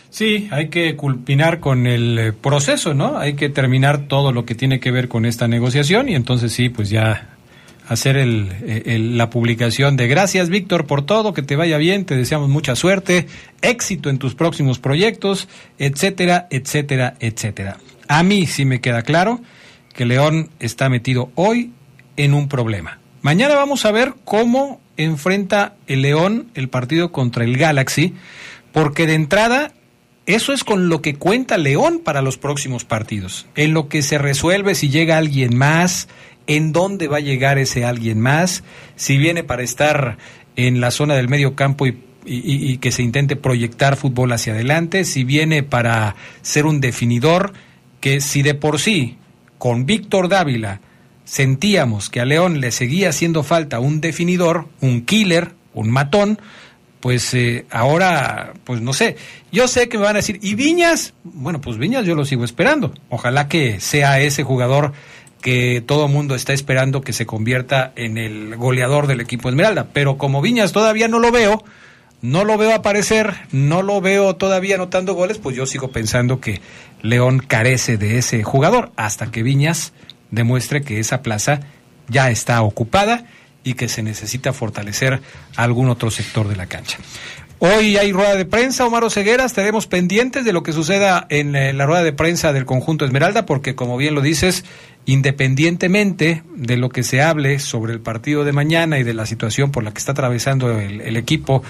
[0.10, 3.17] Sí, hay que culminar con el eh, proceso, ¿no?
[3.17, 6.69] Hay que terminar todo lo que tiene que ver con esta negociación y entonces sí,
[6.69, 7.36] pues ya
[7.88, 12.15] hacer eh, el, la publicación de gracias Víctor por todo, que te vaya bien, te
[12.15, 13.28] deseamos mucha suerte,
[13.62, 17.78] éxito en tus próximos proyectos, etcétera, etcétera, etcétera.
[18.08, 19.41] A mí sí me queda claro
[19.93, 21.72] que León está metido hoy
[22.17, 23.00] en un problema.
[23.22, 28.15] Mañana vamos a ver cómo enfrenta el León el partido contra el Galaxy,
[28.72, 29.74] porque de entrada
[30.30, 33.48] eso es con lo que cuenta León para los próximos partidos.
[33.56, 36.08] En lo que se resuelve si llega alguien más,
[36.46, 38.63] en dónde va a llegar ese alguien más,
[38.96, 40.20] si viene para estar
[40.56, 44.54] en la zona del medio campo y, y, y que se intente proyectar fútbol hacia
[44.54, 47.54] adelante, si viene para ser un definidor,
[48.00, 49.18] que si de por sí,
[49.58, 50.80] con Víctor Dávila,
[51.26, 56.39] sentíamos que a León le seguía haciendo falta un definidor, un killer, un matón,
[57.00, 59.16] pues eh, ahora, pues no sé,
[59.52, 61.14] yo sé que me van a decir, ¿y Viñas?
[61.24, 62.94] Bueno, pues Viñas yo lo sigo esperando.
[63.10, 64.94] Ojalá que sea ese jugador
[65.42, 69.88] que todo mundo está esperando que se convierta en el goleador del equipo Esmeralda.
[69.94, 71.64] Pero como Viñas todavía no lo veo,
[72.22, 76.60] no lo veo aparecer, no lo veo todavía anotando goles, pues yo sigo pensando que
[77.02, 79.94] León carece de ese jugador hasta que Viñas
[80.32, 81.62] demuestre que esa plaza
[82.10, 83.26] ya está ocupada
[83.63, 85.19] y que se necesita fortalecer
[85.56, 86.98] algún otro sector de la cancha.
[87.62, 91.86] Hoy hay rueda de prensa, Omar Oseguera, estaremos pendientes de lo que suceda en la
[91.86, 94.63] rueda de prensa del conjunto Esmeralda, porque como bien lo dices,
[95.06, 99.72] independientemente de lo que se hable sobre el partido de mañana y de la situación
[99.72, 101.62] por la que está atravesando el, el equipo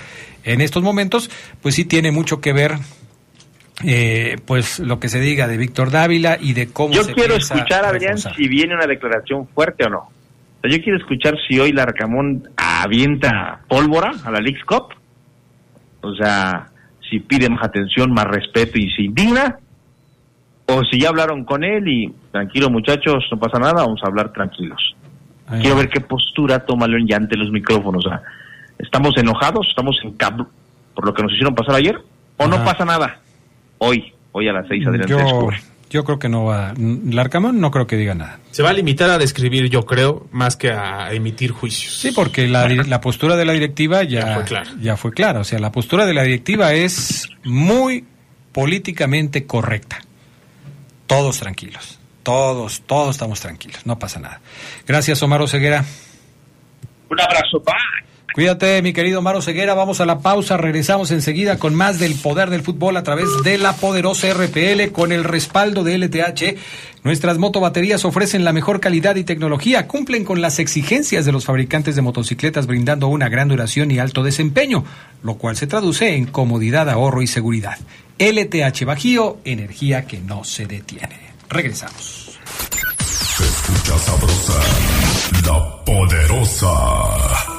[0.43, 2.77] en estos momentos, pues sí tiene mucho que ver
[3.83, 7.35] eh, pues lo que se diga de Víctor Dávila y de cómo yo se quiero
[7.35, 10.09] escuchar Adrián si viene una declaración fuerte o no
[10.61, 14.93] sea, yo quiero escuchar si hoy la Arcamón avienta pólvora a la Leagues Cup.
[16.01, 16.67] O sea
[17.09, 19.57] si pide más atención más respeto y se indigna.
[20.67, 24.31] O si ya hablaron con él y tranquilo muchachos no pasa nada vamos a hablar
[24.31, 24.95] tranquilos.
[25.47, 28.05] Ahí quiero ver qué postura toma León ya ante los micrófonos.
[28.05, 28.21] O sea
[28.77, 30.45] estamos enojados estamos en cab
[30.93, 31.97] por lo que nos hicieron pasar ayer
[32.37, 33.19] o no pasa nada
[33.79, 35.49] hoy hoy a las seis Adrián te yo.
[35.89, 38.39] Yo creo que no va, Larcamón no creo que diga nada.
[38.51, 41.97] Se va a limitar a describir, yo creo, más que a emitir juicios.
[41.97, 44.71] Sí, porque la, postura de la directiva ya, Ya fue clara.
[44.79, 45.39] ya fue clara.
[45.39, 48.05] O sea, la postura de la directiva es muy
[48.51, 50.01] políticamente correcta.
[51.07, 51.99] Todos tranquilos.
[52.23, 53.85] Todos, todos estamos tranquilos.
[53.85, 54.41] No pasa nada.
[54.85, 55.83] Gracias, Omar Ceguera.
[57.09, 59.73] un abrazo bye Cuídate, mi querido Maro Ceguera.
[59.73, 60.55] Vamos a la pausa.
[60.55, 65.11] Regresamos enseguida con más del poder del fútbol a través de la poderosa RPL con
[65.11, 66.55] el respaldo de LTH.
[67.03, 71.95] Nuestras motobaterías ofrecen la mejor calidad y tecnología, cumplen con las exigencias de los fabricantes
[71.95, 74.83] de motocicletas, brindando una gran duración y alto desempeño,
[75.23, 77.77] lo cual se traduce en comodidad, ahorro y seguridad.
[78.19, 81.17] LTH Bajío, energía que no se detiene.
[81.49, 82.37] Regresamos.
[83.37, 84.59] Se escucha sabrosa,
[85.45, 87.58] la poderosa.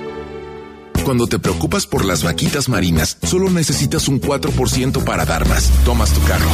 [1.03, 5.69] Cuando te preocupas por las vaquitas marinas, solo necesitas un 4% para dar más.
[5.83, 6.49] Tomas tu carro.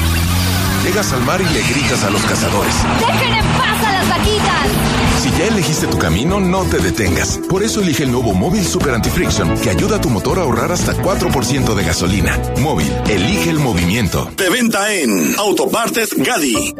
[0.83, 2.73] Llegas al mar y le gritas a los cazadores.
[2.99, 4.67] ¡Dejen en paz a las vaquitas!
[5.21, 7.39] Si ya elegiste tu camino, no te detengas.
[7.49, 10.71] Por eso elige el nuevo Móvil Super Anti-Friction, que ayuda a tu motor a ahorrar
[10.71, 12.39] hasta 4% de gasolina.
[12.61, 14.29] Móvil, elige el movimiento.
[14.37, 16.73] De venta en Autopartes Gadi.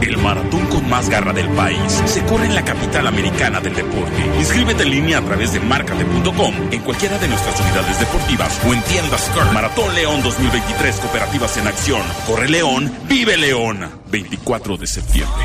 [0.00, 4.24] El maratón con más garra del país se corre en la capital americana del deporte.
[4.38, 8.82] Inscríbete en línea a través de marcate.com en cualquiera de nuestras unidades deportivas o en
[8.82, 9.52] tiendas Car.
[9.52, 12.02] Maratón León 2023 Cooperativas en Acción.
[12.26, 13.88] Corre León, vive León.
[14.10, 15.44] 24 de septiembre.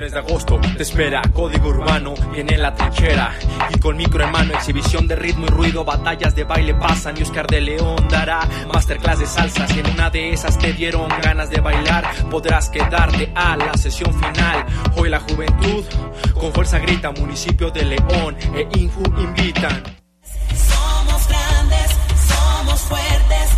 [0.00, 3.34] Mes de agosto te espera código urbano, viene la trinchera
[3.68, 7.22] y con micro en mano, exhibición de ritmo y ruido, batallas de baile pasan y
[7.22, 8.40] Oscar de León dará
[8.72, 9.68] masterclass de salsa.
[9.68, 14.14] Si en una de esas te dieron ganas de bailar, podrás quedarte a la sesión
[14.14, 14.64] final.
[14.96, 15.84] Hoy la juventud
[16.32, 19.82] con fuerza grita, municipio de León e Inju invitan.
[20.22, 23.50] Somos grandes, somos fuertes,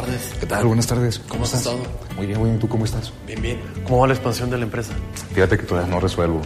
[0.00, 0.32] tardes.
[0.38, 0.64] ¿Qué tal?
[0.64, 1.20] Buenas tardes.
[1.28, 1.78] ¿Cómo has estado?
[2.16, 2.60] Muy bien, muy bien.
[2.60, 3.12] ¿Tú cómo estás?
[3.26, 3.60] Bien, bien.
[3.84, 4.92] ¿Cómo va la expansión de la empresa?
[5.34, 6.40] Fíjate que todavía no resuelvo.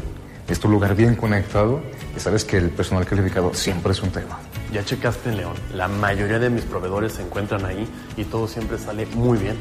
[0.48, 1.82] Es tu lugar bien conectado
[2.16, 4.38] y sabes que el personal calificado siempre es un tema.
[4.72, 5.54] Ya checaste en León.
[5.74, 7.86] La mayoría de mis proveedores se encuentran ahí
[8.16, 9.56] y todo siempre sale muy bien.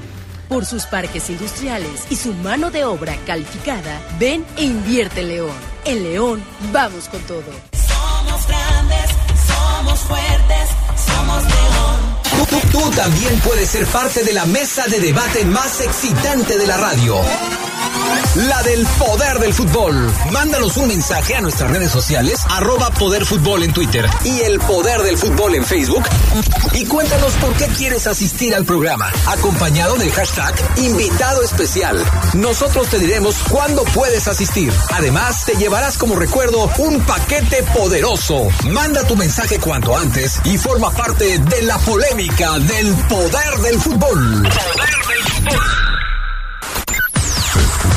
[0.50, 5.56] Por sus parques industriales y su mano de obra calificada, ven e invierte en León.
[5.86, 7.52] En León, vamos con todo.
[7.72, 9.12] Somos grandes,
[9.48, 10.70] somos fuertes,
[11.06, 12.11] somos León.
[12.72, 17.22] Tú, también puedes ser parte de la mesa de debate más excitante de la radio.
[18.36, 20.10] La del poder del fútbol.
[20.32, 25.02] Mándanos un mensaje a nuestras redes sociales, arroba poder fútbol en Twitter y el poder
[25.02, 26.04] del fútbol en Facebook.
[26.74, 32.02] Y cuéntanos por qué quieres asistir al programa, acompañado del hashtag invitado especial.
[32.34, 34.72] Nosotros te diremos cuándo puedes asistir.
[34.92, 38.48] Además, te llevarás como recuerdo un paquete poderoso.
[38.70, 44.50] Manda tu mensaje cuanto antes y forma parte de la polémica del poder del fútbol.
[44.50, 45.91] Se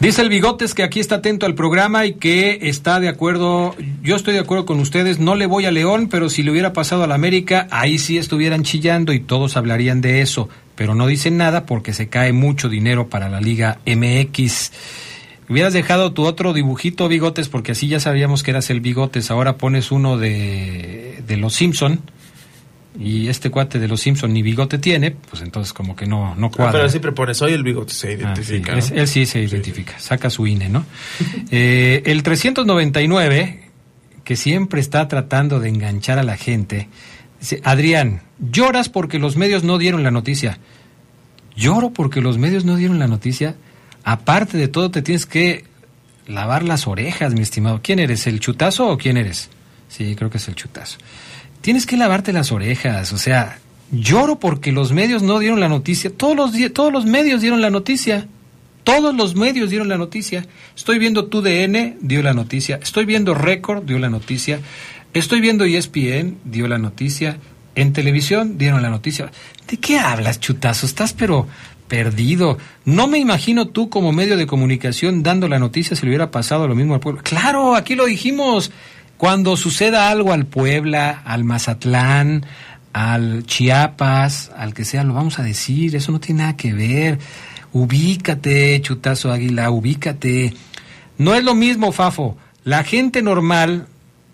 [0.00, 4.16] Dice el Bigotes que aquí está atento al programa y que está de acuerdo, yo
[4.16, 7.04] estoy de acuerdo con ustedes, no le voy a León, pero si le hubiera pasado
[7.04, 11.36] a la América, ahí sí estuvieran chillando y todos hablarían de eso, pero no dicen
[11.36, 14.72] nada porque se cae mucho dinero para la Liga MX.
[15.50, 19.58] Hubieras dejado tu otro dibujito, Bigotes, porque así ya sabíamos que eras el Bigotes, ahora
[19.58, 22.00] pones uno de, de los Simpson
[22.98, 26.48] y este cuate de los Simpson ni bigote tiene, pues entonces como que no, no
[26.48, 26.72] Ah, cuadra.
[26.72, 28.72] pero siempre pones, soy el bigote, se Ah, identifica.
[28.72, 28.78] sí, ¿no?
[28.78, 30.84] es- él sí se identifica, saca su INE, ¿no?
[31.50, 33.68] Eh, el 399,
[34.24, 36.88] que siempre está tratando de enganchar a la gente,
[37.40, 40.58] dice, Adrián, lloras porque los medios no dieron la noticia.
[41.56, 43.56] Lloro porque los medios no dieron la noticia.
[44.04, 45.64] Aparte de todo, te tienes que
[46.26, 47.80] lavar las orejas, mi estimado.
[47.82, 48.26] ¿Quién eres?
[48.26, 49.50] ¿El chutazo o quién eres?
[49.88, 50.98] Sí, creo que es el chutazo.
[51.60, 53.58] Tienes que lavarte las orejas, o sea,
[53.90, 56.10] lloro porque los medios no dieron la noticia.
[56.10, 58.26] Todos los, todos los medios dieron la noticia.
[58.84, 60.46] Todos los medios dieron la noticia.
[60.74, 62.80] Estoy viendo TUDN, dio la noticia.
[62.82, 64.60] Estoy viendo Record, dio la noticia.
[65.12, 67.38] Estoy viendo ESPN, dio la noticia.
[67.74, 69.30] En televisión dieron la noticia.
[69.68, 70.86] ¿De qué hablas, chutazo?
[70.86, 71.46] Estás pero
[71.88, 72.56] perdido.
[72.84, 76.66] No me imagino tú como medio de comunicación dando la noticia si le hubiera pasado
[76.66, 77.20] lo mismo al pueblo.
[77.22, 78.70] Claro, aquí lo dijimos.
[79.20, 82.46] Cuando suceda algo al Puebla, al Mazatlán,
[82.94, 85.94] al Chiapas, al que sea, lo vamos a decir.
[85.94, 87.18] Eso no tiene nada que ver.
[87.74, 90.54] Ubícate, chutazo águila, ubícate.
[91.18, 92.38] No es lo mismo, Fafo.
[92.64, 93.88] La gente normal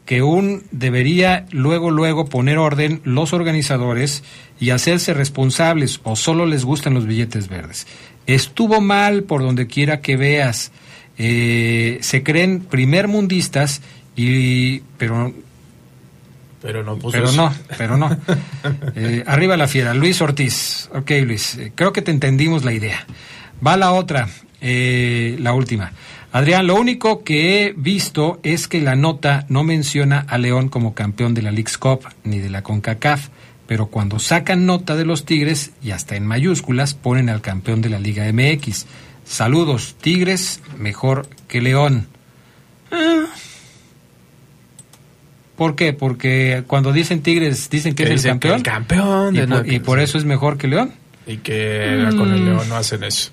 [0.04, 4.22] que un debería luego luego poner orden los organizadores
[4.60, 7.88] y hacerse responsables o solo les gustan los billetes verdes.
[8.28, 10.70] Estuvo mal por donde quiera que veas.
[11.18, 13.80] Eh, se creen primer mundistas
[14.16, 15.32] y pero
[16.62, 17.36] Pero no puso pero eso.
[17.36, 18.16] no, pero no.
[18.94, 20.88] Eh, arriba la fiera, Luis Ortiz.
[20.94, 23.06] Ok, Luis, eh, creo que te entendimos la idea.
[23.64, 24.28] Va la otra,
[24.60, 25.92] eh, la última.
[26.32, 30.94] Adrián, lo único que he visto es que la nota no menciona a León como
[30.94, 33.28] campeón de la League's Cup ni de la CONCACAF,
[33.66, 37.88] pero cuando sacan nota de los Tigres y hasta en mayúsculas ponen al campeón de
[37.88, 38.86] la Liga MX.
[39.24, 42.06] Saludos, Tigres, mejor que León.
[42.90, 43.24] Ah.
[45.56, 45.92] ¿Por qué?
[45.92, 48.56] Porque cuando dicen Tigres dicen que, Que es el campeón.
[48.56, 50.92] el campeón por, y por eso es mejor que León.
[51.26, 52.44] Y que con el Mm.
[52.44, 53.30] León no hacen eso.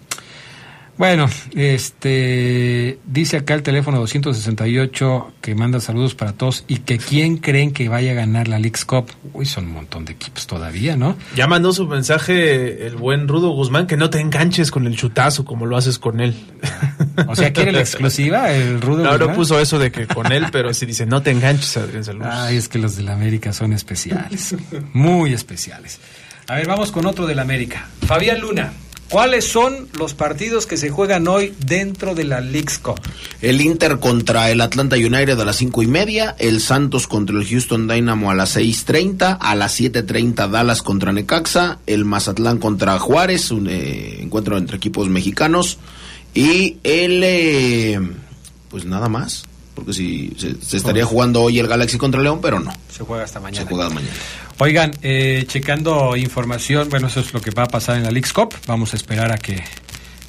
[0.96, 7.38] Bueno, este dice acá el teléfono 268 que manda saludos para todos y que quién
[7.38, 9.08] creen que vaya a ganar la League's Cup.
[9.34, 11.18] Uy, son un montón de equipos todavía, ¿no?
[11.36, 15.46] Ya mandó su mensaje el buen Rudo Guzmán que no te enganches con el chutazo
[15.46, 16.36] como lo haces con él.
[17.28, 19.36] O sea, quiere la exclusiva el Rudo No, no Guzmán?
[19.36, 22.30] puso eso de que con él, pero sí dice, no te enganches, Adrián Saludos.
[22.32, 24.56] Ay, es que los de la América son especiales,
[24.94, 26.00] muy especiales.
[26.48, 27.88] A ver, vamos con otro de la América.
[28.08, 28.74] Fabián Luna.
[29.14, 33.00] ¿Cuáles son los partidos que se juegan hoy dentro de la League's Cup?
[33.44, 37.48] El Inter contra el Atlanta United a las cinco y media, el Santos contra el
[37.48, 43.52] Houston Dynamo a las 6.30, a las 7.30 Dallas contra Necaxa, el Mazatlán contra Juárez,
[43.52, 45.78] un eh, encuentro entre equipos mexicanos,
[46.34, 48.00] y el, eh,
[48.70, 49.44] pues nada más,
[49.76, 53.26] porque si se, se estaría jugando hoy el Galaxy contra León, pero no, Se juega
[53.26, 53.64] hasta mañana.
[53.64, 54.12] se juega mañana.
[54.60, 58.34] Oigan, eh, checando información, bueno, eso es lo que va a pasar en la League's
[58.34, 58.54] Cup.
[58.68, 59.64] Vamos a esperar a que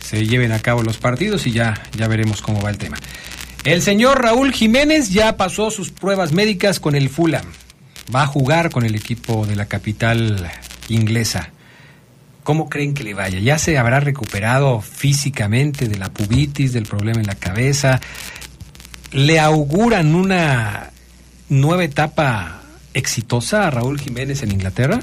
[0.00, 2.96] se lleven a cabo los partidos y ya, ya veremos cómo va el tema.
[3.64, 7.44] El señor Raúl Jiménez ya pasó sus pruebas médicas con el Fulham.
[8.14, 10.50] Va a jugar con el equipo de la capital
[10.88, 11.50] inglesa.
[12.42, 13.38] ¿Cómo creen que le vaya?
[13.38, 18.00] ¿Ya se habrá recuperado físicamente de la pubitis, del problema en la cabeza?
[19.12, 20.90] ¿Le auguran una
[21.48, 22.63] nueva etapa
[22.94, 25.00] exitosa a Raúl Jiménez en Inglaterra?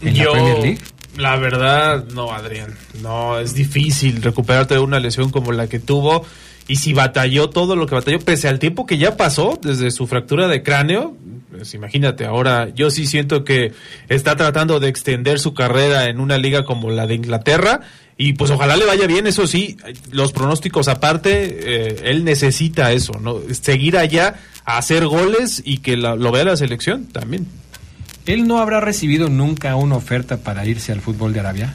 [0.00, 0.80] ¿En Yo, la Premier League?
[1.16, 2.74] la verdad, no, Adrián.
[3.02, 6.24] No, es difícil recuperarte de una lesión como la que tuvo.
[6.66, 10.06] Y si batalló todo lo que batalló, pese al tiempo que ya pasó desde su
[10.06, 11.14] fractura de cráneo,
[11.50, 13.72] pues imagínate, ahora yo sí siento que
[14.08, 17.82] está tratando de extender su carrera en una liga como la de Inglaterra.
[18.16, 19.76] Y pues ojalá le vaya bien, eso sí,
[20.12, 21.58] los pronósticos aparte,
[21.88, 23.38] eh, él necesita eso, ¿no?
[23.60, 27.46] Seguir allá, a hacer goles y que la- lo vea la selección también.
[28.26, 31.74] ¿Él no habrá recibido nunca una oferta para irse al fútbol de Arabia?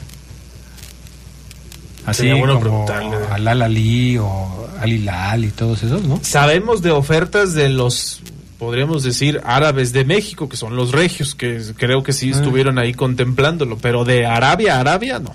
[2.06, 3.26] Así bueno como preguntarle.
[3.30, 6.18] al Al Ali o Al Hilal y todos esos, ¿no?
[6.22, 8.22] Sabemos de ofertas de los,
[8.58, 12.36] podríamos decir, árabes de México, que son los regios, que creo que sí Ah.
[12.38, 15.34] estuvieron ahí contemplándolo, pero de Arabia a Arabia no.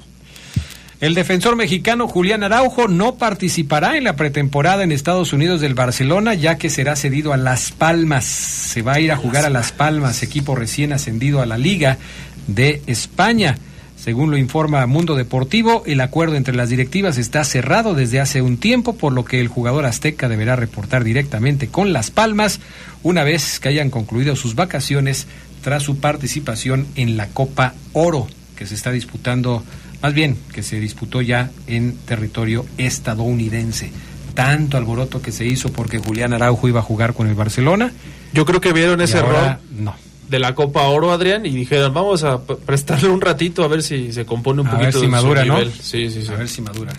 [1.06, 6.34] El defensor mexicano Julián Araujo no participará en la pretemporada en Estados Unidos del Barcelona,
[6.34, 8.26] ya que será cedido a Las Palmas.
[8.26, 12.00] Se va a ir a jugar a Las Palmas, equipo recién ascendido a la Liga
[12.48, 13.60] de España.
[13.96, 18.58] Según lo informa Mundo Deportivo, el acuerdo entre las directivas está cerrado desde hace un
[18.58, 22.60] tiempo, por lo que el jugador azteca deberá reportar directamente con Las Palmas
[23.04, 25.28] una vez que hayan concluido sus vacaciones
[25.62, 28.26] tras su participación en la Copa Oro,
[28.56, 29.64] que se está disputando,
[30.02, 33.92] más bien, que se disputó ya en territorio estadounidense.
[34.34, 37.92] Tanto alboroto que se hizo porque Julián Araujo iba a jugar con el Barcelona.
[38.34, 39.96] Yo creo que vieron ese error No.
[40.30, 44.12] de la Copa Oro, Adrián, y dijeron, vamos a prestarle un ratito a ver si
[44.12, 45.54] se compone un A poquito ver si de su madura, ¿no?
[45.60, 45.72] nivel.
[45.74, 46.28] Sí, sí, sí.
[46.28, 46.92] A ver si madura.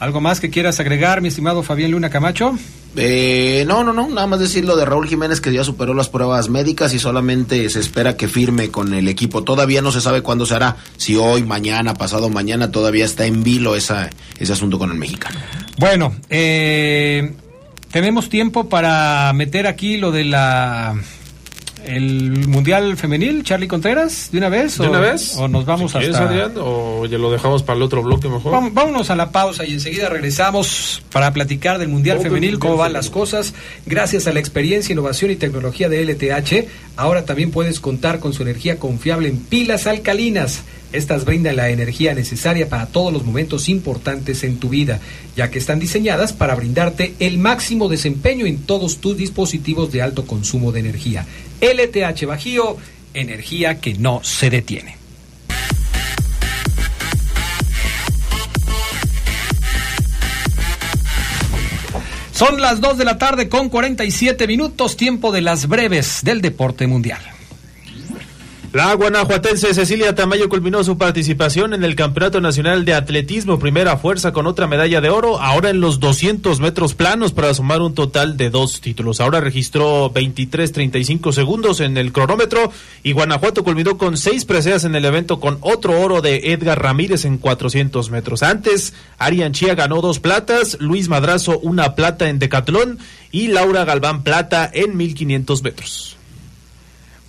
[0.00, 2.56] ¿Algo más que quieras agregar, mi estimado Fabián Luna Camacho?
[2.96, 6.08] Eh, no, no, no, nada más decir lo de Raúl Jiménez que ya superó las
[6.08, 9.42] pruebas médicas y solamente se espera que firme con el equipo.
[9.42, 13.42] Todavía no se sabe cuándo se hará, si hoy, mañana, pasado mañana, todavía está en
[13.42, 15.38] vilo esa, ese asunto con el mexicano.
[15.78, 17.34] Bueno, eh,
[17.90, 20.96] tenemos tiempo para meter aquí lo de la
[21.88, 25.36] el mundial femenil, Charlie Contreras, de una vez, ¿De o, una vez?
[25.36, 28.72] o nos vamos ¿Quieres, hasta Adrián, o ya lo dejamos para el otro bloque mejor?
[28.72, 32.76] Vámonos a la pausa y enseguida regresamos para platicar del Mundial Oh, Femenil, Mundial cómo
[32.76, 33.54] van las cosas.
[33.86, 38.42] Gracias a la experiencia, innovación y tecnología de LTH, ahora también puedes contar con su
[38.42, 40.62] energía confiable en pilas alcalinas.
[40.90, 45.00] Estas brindan la energía necesaria para todos los momentos importantes en tu vida,
[45.36, 50.26] ya que están diseñadas para brindarte el máximo desempeño en todos tus dispositivos de alto
[50.26, 51.26] consumo de energía.
[51.60, 52.76] LTH Bajío,
[53.14, 54.96] energía que no se detiene.
[62.32, 66.86] Son las 2 de la tarde con 47 minutos, tiempo de las breves del deporte
[66.86, 67.37] mundial.
[68.70, 74.32] La guanajuatense Cecilia Tamayo culminó su participación en el Campeonato Nacional de Atletismo Primera Fuerza
[74.34, 78.36] con otra medalla de oro, ahora en los 200 metros planos para sumar un total
[78.36, 79.22] de dos títulos.
[79.22, 82.70] Ahora registró 23.35 segundos en el cronómetro
[83.02, 87.24] y Guanajuato culminó con seis preseas en el evento con otro oro de Edgar Ramírez
[87.24, 88.42] en 400 metros.
[88.42, 92.98] Antes, Arian Chía ganó dos platas, Luis Madrazo una plata en decatlón
[93.32, 96.17] y Laura Galván plata en 1500 metros.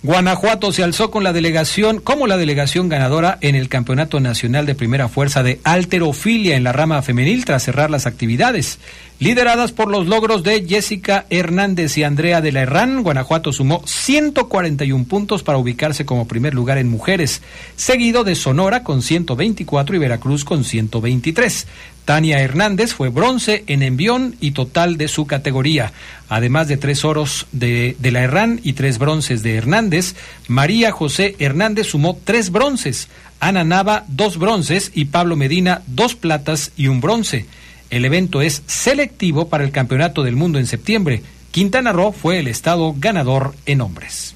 [0.02, 4.74] Guanajuato se alzó con la delegación como la delegación ganadora en el Campeonato Nacional de
[4.74, 8.78] Primera Fuerza de Alterofilia en la rama femenil tras cerrar las actividades.
[9.20, 15.04] Lideradas por los logros de Jessica Hernández y Andrea de la Herrán, Guanajuato sumó 141
[15.04, 17.42] puntos para ubicarse como primer lugar en mujeres,
[17.76, 21.66] seguido de Sonora con 124 y Veracruz con 123.
[22.06, 25.92] Tania Hernández fue bronce en envión y total de su categoría.
[26.30, 30.14] Además de tres oros de, de la Herrán y tres bronces de Hernández,
[30.48, 33.08] María José Hernández sumó tres bronces,
[33.38, 37.44] Ana Nava dos bronces y Pablo Medina dos platas y un bronce.
[37.90, 41.22] El evento es selectivo para el Campeonato del Mundo en septiembre.
[41.50, 44.34] Quintana Roo fue el estado ganador en hombres.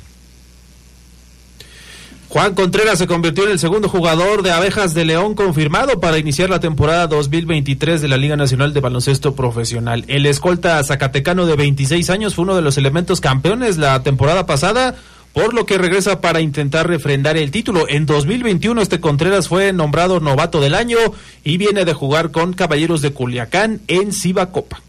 [2.34, 6.50] Juan Contreras se convirtió en el segundo jugador de Abejas de León confirmado para iniciar
[6.50, 10.04] la temporada 2023 de la Liga Nacional de Baloncesto Profesional.
[10.08, 14.96] El escolta zacatecano de 26 años fue uno de los elementos campeones la temporada pasada,
[15.34, 17.86] por lo que regresa para intentar refrendar el título.
[17.88, 20.96] En 2021 este Contreras fue nombrado novato del año
[21.42, 24.80] y viene de jugar con Caballeros de Culiacán en Ciba Copa.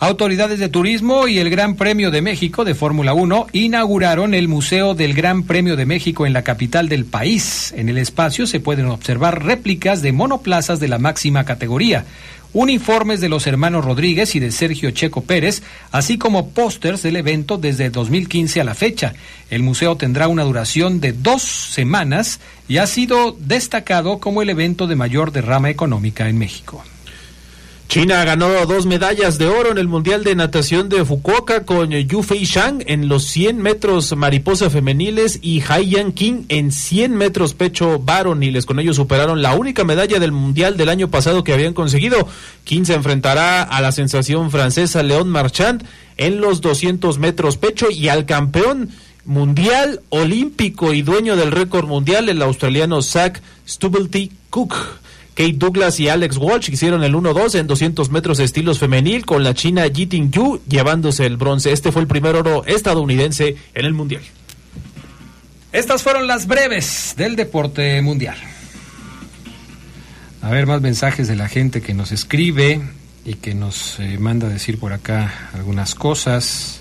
[0.00, 4.94] Autoridades de Turismo y el Gran Premio de México de Fórmula 1 inauguraron el Museo
[4.94, 7.74] del Gran Premio de México en la capital del país.
[7.76, 12.04] En el espacio se pueden observar réplicas de monoplazas de la máxima categoría,
[12.52, 17.58] uniformes de los hermanos Rodríguez y de Sergio Checo Pérez, así como pósters del evento
[17.58, 19.14] desde 2015 a la fecha.
[19.50, 24.86] El museo tendrá una duración de dos semanas y ha sido destacado como el evento
[24.86, 26.84] de mayor derrama económica en México.
[27.88, 32.22] China ganó dos medallas de oro en el Mundial de Natación de Fukuoka con Yu
[32.22, 37.54] Fei Shang en los 100 metros mariposa femeniles y Hai Yan King en 100 metros
[37.54, 38.66] pecho varoniles.
[38.66, 42.28] Con ellos superaron la única medalla del Mundial del año pasado que habían conseguido.
[42.64, 45.82] King se enfrentará a la sensación francesa León Marchand
[46.18, 48.90] en los 200 metros pecho y al campeón
[49.24, 54.76] mundial olímpico y dueño del récord mundial, el australiano Zach Stubblety Cook.
[55.38, 59.44] Kate Douglas y Alex Walsh hicieron el 1-2 en 200 metros de estilos femenil con
[59.44, 61.70] la china Jiting Yu llevándose el bronce.
[61.70, 64.22] Este fue el primer oro estadounidense en el mundial.
[65.70, 68.36] Estas fueron las breves del deporte mundial.
[70.42, 72.80] A ver, más mensajes de la gente que nos escribe
[73.24, 76.80] y que nos eh, manda a decir por acá algunas cosas.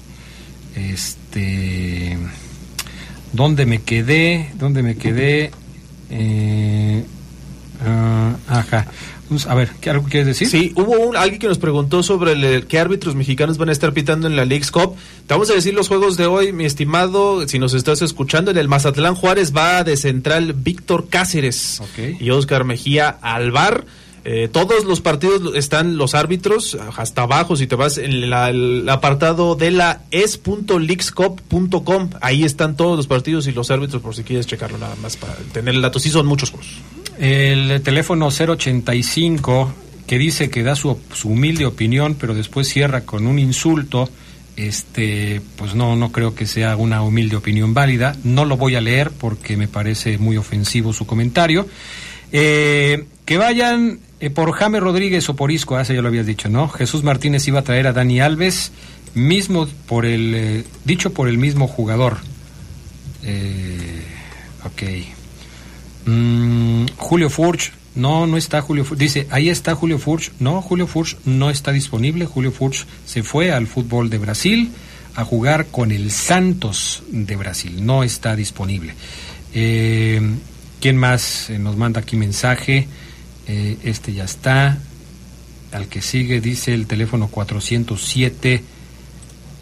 [0.75, 2.17] Este.
[3.33, 4.49] ¿Dónde me quedé?
[4.55, 5.51] ¿Dónde me quedé?
[6.09, 7.05] Eh,
[7.85, 8.87] ah, ajá.
[9.49, 10.47] A ver, ¿qué algo quieres decir?
[10.49, 13.91] Sí, hubo un, alguien que nos preguntó sobre el- qué árbitros mexicanos van a estar
[13.91, 14.95] pitando en la League's Cup.
[15.27, 18.51] Te vamos a decir los juegos de hoy, mi estimado, si nos estás escuchando.
[18.51, 21.81] En el Mazatlán Juárez va de central Víctor Cáceres
[22.21, 23.83] y Oscar Mejía Alvar.
[24.29, 27.55] Eh, todos los partidos están los árbitros hasta abajo.
[27.57, 33.47] Si te vas en la- el apartado de la es.leaguescup.com, ahí están todos los partidos
[33.47, 35.99] y los árbitros por si quieres checarlo nada más para tener el dato.
[35.99, 36.67] Sí, son muchos juegos.
[37.19, 39.73] El teléfono 085
[40.07, 44.09] que dice que da su, su humilde opinión, pero después cierra con un insulto,
[44.55, 48.15] este, pues no, no creo que sea una humilde opinión válida.
[48.23, 51.67] No lo voy a leer porque me parece muy ofensivo su comentario.
[52.31, 56.49] Eh, que vayan eh, por Jaime Rodríguez o por Isco, ah, ya lo habías dicho,
[56.49, 56.69] ¿no?
[56.69, 58.71] Jesús Martínez iba a traer a Dani Alves,
[59.13, 62.17] mismo por el, eh, dicho por el mismo jugador.
[63.23, 64.01] Eh,
[64.65, 65.16] ok.
[66.07, 68.99] Mm, Julio Furch, no, no está Julio Furch.
[68.99, 70.31] Dice, ahí está Julio Furch.
[70.39, 72.25] No, Julio Furch no está disponible.
[72.25, 74.71] Julio Furch se fue al fútbol de Brasil
[75.15, 77.85] a jugar con el Santos de Brasil.
[77.85, 78.93] No está disponible.
[79.53, 80.21] Eh,
[80.79, 82.87] ¿Quién más eh, nos manda aquí mensaje?
[83.47, 84.77] Eh, este ya está.
[85.71, 88.63] Al que sigue dice el teléfono 407.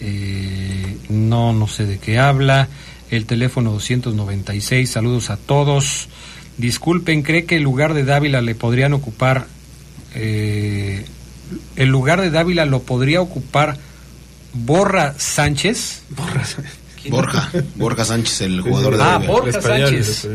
[0.01, 2.67] Eh, no, no sé de qué habla.
[3.09, 4.89] El teléfono 296.
[4.89, 6.09] Saludos a todos.
[6.57, 9.47] Disculpen, ¿cree que el lugar de Dávila le podrían ocupar?
[10.13, 11.05] eh,
[11.75, 13.77] el lugar de Dávila lo podría ocupar
[14.53, 16.03] Borra Sánchez.
[17.09, 19.31] Borja, Borja Sánchez, el jugador de Ah, Dávila.
[19.31, 20.27] Borja Sánchez.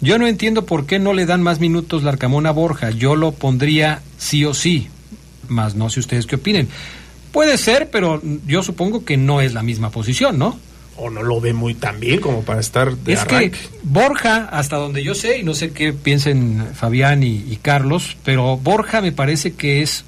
[0.00, 2.90] Yo no entiendo por qué no le dan más minutos Larcamón a Borja.
[2.90, 4.88] Yo lo pondría sí o sí.
[5.48, 6.68] Más no sé ustedes qué opinen.
[7.32, 10.58] Puede ser, pero yo supongo que no es la misma posición, ¿no?
[10.98, 13.58] O no lo ve muy tan bien como para estar de es arranque.
[13.58, 18.16] que Borja, hasta donde yo sé, y no sé qué piensen Fabián y, y Carlos,
[18.24, 20.04] pero Borja me parece que es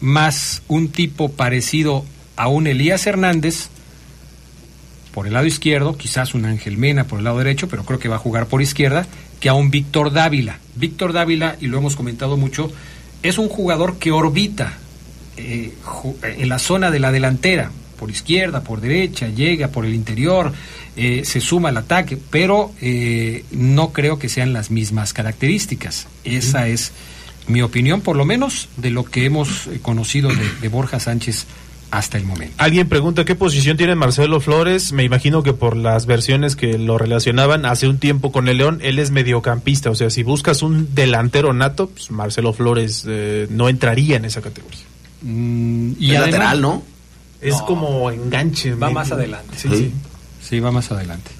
[0.00, 2.04] más un tipo parecido
[2.36, 3.70] a un Elías Hernández
[5.16, 8.06] por el lado izquierdo, quizás un Ángel Mena por el lado derecho, pero creo que
[8.06, 9.06] va a jugar por izquierda,
[9.40, 10.58] que a un Víctor Dávila.
[10.74, 12.70] Víctor Dávila, y lo hemos comentado mucho,
[13.22, 14.74] es un jugador que orbita
[15.38, 15.72] eh,
[16.22, 20.52] en la zona de la delantera, por izquierda, por derecha, llega por el interior,
[20.96, 26.06] eh, se suma al ataque, pero eh, no creo que sean las mismas características.
[26.24, 26.92] Esa es
[27.48, 31.46] mi opinión, por lo menos, de lo que hemos eh, conocido de, de Borja Sánchez
[31.92, 32.52] hasta el momento.
[32.58, 34.92] Alguien pregunta qué posición tiene Marcelo Flores.
[34.92, 38.80] Me imagino que por las versiones que lo relacionaban hace un tiempo con el León,
[38.82, 39.90] él es mediocampista.
[39.90, 44.42] O sea, si buscas un delantero nato, pues Marcelo Flores eh, no entraría en esa
[44.42, 44.80] categoría.
[45.22, 46.82] Mm, y Es además- lateral, ¿no?
[47.40, 48.74] Es como enganche.
[48.74, 49.56] Va más adelante.
[49.56, 49.92] Sí, sí.
[50.42, 51.30] Sí, va más adelante.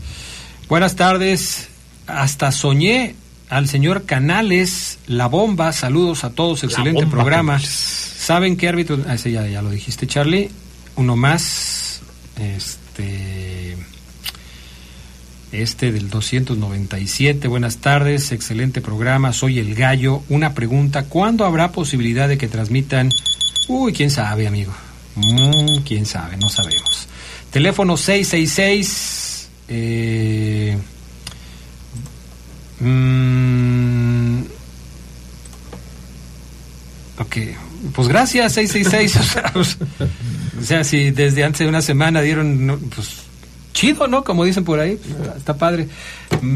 [0.69, 1.69] Buenas tardes.
[2.07, 3.15] Hasta soñé
[3.49, 5.73] al señor Canales, La Bomba.
[5.73, 6.65] Saludos a todos.
[6.65, 7.61] Excelente programa.
[7.61, 8.99] ¿Saben qué árbitro?
[9.07, 10.51] Ah, ese ya, ya lo dijiste, Charlie.
[10.97, 12.01] Uno más.
[12.39, 13.77] Este.
[15.53, 17.47] Este del 297.
[17.47, 19.33] Buenas tardes, excelente programa.
[19.33, 20.23] Soy el gallo.
[20.29, 23.11] Una pregunta: ¿cuándo habrá posibilidad de que transmitan?
[23.69, 24.73] Uy, quién sabe, amigo.
[25.17, 27.09] Mm, quién sabe, no sabemos.
[27.51, 29.49] Teléfono 666.
[29.69, 30.77] Eh,
[32.81, 34.41] mm,
[37.19, 37.37] ok,
[37.95, 39.17] pues gracias, 666.
[39.17, 39.79] o, sea, pues,
[40.61, 43.27] o sea, si desde antes de una semana dieron, pues
[43.77, 44.25] chido, ¿no?
[44.25, 45.87] Como dicen por ahí, está, está padre.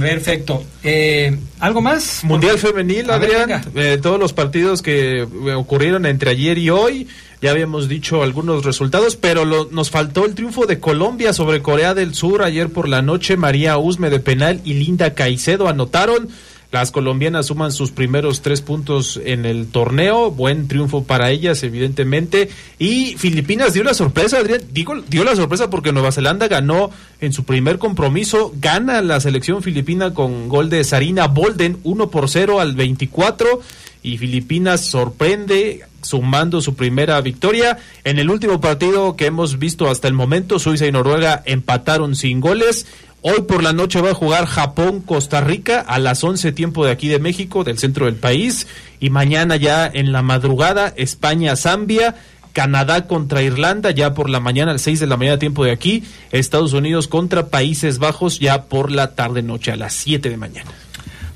[0.00, 0.64] Perfecto.
[0.82, 2.24] Eh, ¿Algo más?
[2.24, 3.62] Mundial Femenil, ver, Adrián.
[3.74, 7.06] Eh, todos los partidos que eh, ocurrieron entre ayer y hoy.
[7.42, 11.94] Ya habíamos dicho algunos resultados, pero lo- nos faltó el triunfo de Colombia sobre Corea
[11.94, 13.36] del Sur ayer por la noche.
[13.38, 16.28] María Usme de penal y Linda Caicedo anotaron.
[16.70, 20.30] Las colombianas suman sus primeros tres puntos en el torneo.
[20.30, 22.48] Buen triunfo para ellas, evidentemente.
[22.78, 24.60] Y Filipinas dio la sorpresa, Adrián.
[24.70, 28.52] Digo, dio la sorpresa porque Nueva Zelanda ganó en su primer compromiso.
[28.60, 33.60] Gana la selección filipina con gol de Sarina Bolden, 1 por 0 al 24.
[34.02, 37.78] Y Filipinas sorprende sumando su primera victoria.
[38.04, 42.40] En el último partido que hemos visto hasta el momento, Suiza y Noruega empataron sin
[42.40, 42.86] goles.
[43.22, 47.08] Hoy por la noche va a jugar Japón-Costa Rica a las 11 tiempo de aquí
[47.08, 48.66] de México, del centro del país.
[48.98, 52.16] Y mañana ya en la madrugada, España-Zambia.
[52.52, 55.70] Canadá contra Irlanda ya por la mañana, a las 6 de la mañana tiempo de
[55.70, 56.02] aquí.
[56.32, 60.70] Estados Unidos contra Países Bajos ya por la tarde-noche a las 7 de mañana.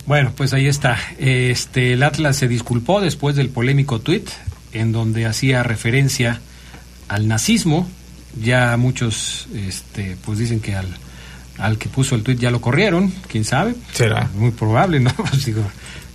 [0.07, 0.99] Bueno, pues ahí está.
[1.19, 4.29] Este, el Atlas se disculpó después del polémico tuit
[4.73, 6.41] en donde hacía referencia
[7.09, 7.89] al nazismo.
[8.41, 10.89] Ya muchos, este, pues dicen que al,
[11.59, 13.13] al que puso el tuit ya lo corrieron.
[13.29, 13.75] ¿Quién sabe?
[13.93, 14.29] Será.
[14.35, 15.11] Muy probable, ¿no?
[15.17, 15.63] Pues digo,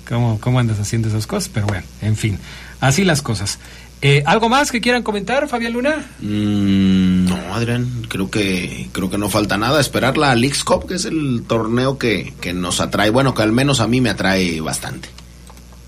[0.08, 1.50] ¿cómo, ¿cómo andas haciendo esas cosas?
[1.52, 2.38] Pero bueno, en fin,
[2.82, 3.58] así las cosas.
[4.02, 6.06] Eh, ¿Algo más que quieran comentar, Fabián Luna?
[6.22, 9.82] Mm, no, Adrián, creo que creo que no falta nada.
[9.82, 13.10] Esperar la Leagues Cup, que es el torneo que, que nos atrae.
[13.10, 15.10] Bueno, que al menos a mí me atrae bastante.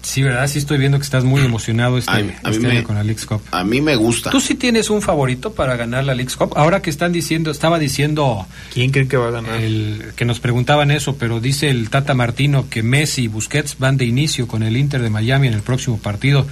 [0.02, 0.48] Sí, ¿verdad?
[0.48, 2.84] Sí estoy viendo que estás muy emocionado este, A mí- a mí este me- año
[2.84, 3.40] con la Leagues Cup.
[3.52, 4.32] A mí me gusta.
[4.32, 6.54] ¿Tú sí tienes un favorito para ganar la Leagues Cup?
[6.58, 8.46] Ahora que están diciendo, estaba diciendo...
[8.74, 9.62] ¿Quién cree que va a ganar?
[9.62, 13.96] El, que nos preguntaban eso, pero dice el Tata Martino que Messi y Busquets van
[13.98, 16.48] de inicio con el Inter de Miami en el próximo partido.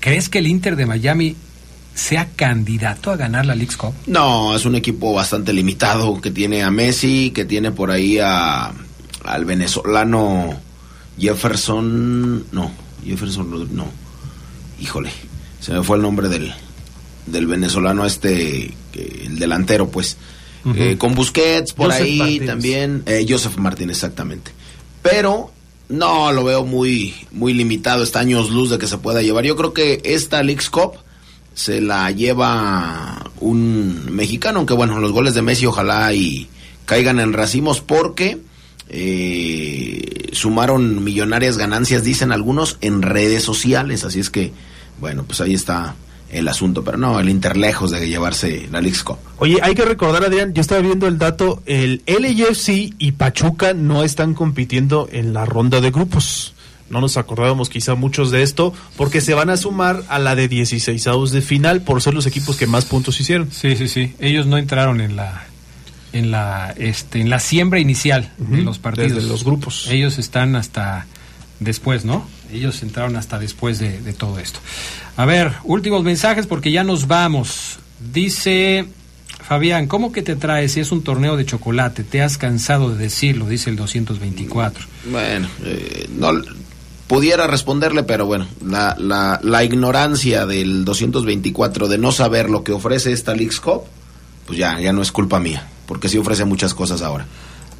[0.00, 1.36] ¿Crees que el Inter de Miami
[1.94, 3.92] sea candidato a ganar la Leagues Cup?
[4.06, 8.72] No, es un equipo bastante limitado que tiene a Messi, que tiene por ahí a
[9.24, 10.58] al venezolano
[11.18, 12.70] Jefferson, no,
[13.04, 13.86] Jefferson Rodríguez, no.
[14.80, 15.10] Híjole,
[15.60, 16.52] se me fue el nombre del
[17.26, 20.16] del venezolano este, el delantero, pues.
[20.74, 22.46] Eh, con Busquets por Joseph ahí Martínez.
[22.46, 24.50] también, eh, Joseph Martín exactamente.
[25.02, 25.52] Pero
[25.88, 29.44] no lo veo muy muy limitado, está años luz de que se pueda llevar.
[29.44, 30.92] Yo creo que esta Leagues Cup
[31.54, 36.48] se la lleva un mexicano, aunque bueno, los goles de Messi ojalá y
[36.84, 38.38] caigan en racimos porque
[38.88, 44.52] eh, sumaron millonarias ganancias, dicen algunos, en redes sociales, así es que,
[45.00, 45.94] bueno, pues ahí está
[46.30, 49.16] el asunto, pero no, el Inter lejos de llevarse la Leagues Cup.
[49.38, 54.04] Oye, hay que recordar, Adrián, yo estaba viendo el dato, el LAFC y Pachuca no
[54.04, 56.54] están compitiendo en la ronda de grupos.
[56.90, 60.48] No nos acordábamos quizá muchos de esto, porque se van a sumar a la de
[60.48, 63.50] 16 avos de final por ser los equipos que más puntos hicieron.
[63.52, 64.14] Sí, sí, sí.
[64.20, 65.44] Ellos no entraron en la
[66.14, 69.14] en la este en la siembra inicial de Ujú, los partidos.
[69.16, 69.86] desde los grupos.
[69.90, 71.06] Ellos están hasta
[71.60, 72.26] después, ¿no?
[72.52, 74.60] Ellos entraron hasta después de, de todo esto.
[75.16, 77.78] A ver, últimos mensajes porque ya nos vamos.
[78.12, 78.86] Dice
[79.48, 82.04] Fabián, ¿cómo que te traes si es un torneo de chocolate?
[82.04, 84.86] Te has cansado de decirlo, dice el 224.
[85.10, 86.32] Bueno, eh, no
[87.06, 92.72] pudiera responderle, pero bueno, la, la, la ignorancia del 224 de no saber lo que
[92.72, 93.84] ofrece esta Leagues Cup,
[94.46, 97.26] pues ya, ya no es culpa mía, porque sí ofrece muchas cosas ahora.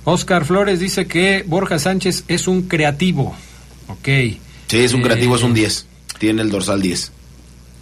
[0.04, 3.36] Oscar Flores dice que Borja Sánchez es un creativo.
[3.88, 4.08] Ok.
[4.68, 5.86] Sí, es un creativo, es un 10,
[6.18, 7.12] tiene el dorsal 10.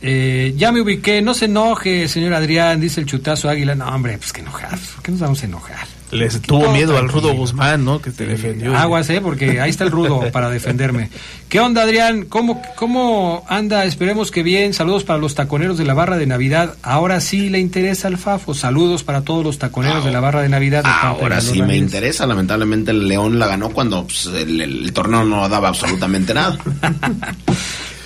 [0.02, 3.74] Eh, ya me ubiqué, no se enoje, señor Adrián, dice el chutazo Águila.
[3.74, 5.95] No, hombre, pues que enojar, ¿por qué nos vamos a enojar?
[6.10, 7.08] Les tuvo miedo al.
[7.08, 8.00] Rudo Guzmán, ¿no?
[8.00, 8.76] Que te defendió.
[8.76, 9.20] Aguas, ¿eh?
[9.20, 11.10] Porque ahí está el rudo para defenderme.
[11.48, 12.26] ¿Qué onda, Adrián?
[12.26, 13.84] ¿Cómo, ¿Cómo anda?
[13.84, 14.72] Esperemos que bien.
[14.72, 16.74] Saludos para los taconeros de la barra de Navidad.
[16.82, 18.54] Ahora sí le interesa al Fafo.
[18.54, 20.84] Saludos para todos los taconeros de la barra de Navidad.
[20.84, 24.92] de Ahora sí me interesa, lamentablemente el León la ganó cuando pues, el, el- el
[24.92, 26.58] torneo no daba absolutamente nada.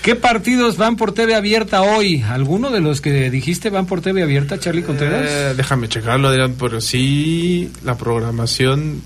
[0.03, 2.22] ¿Qué partidos van por TV abierta hoy?
[2.22, 5.26] ¿Alguno de los que dijiste van por TV abierta, Charlie Contreras?
[5.28, 9.03] Eh, déjame checarlo, Adrián, pero sí, la programación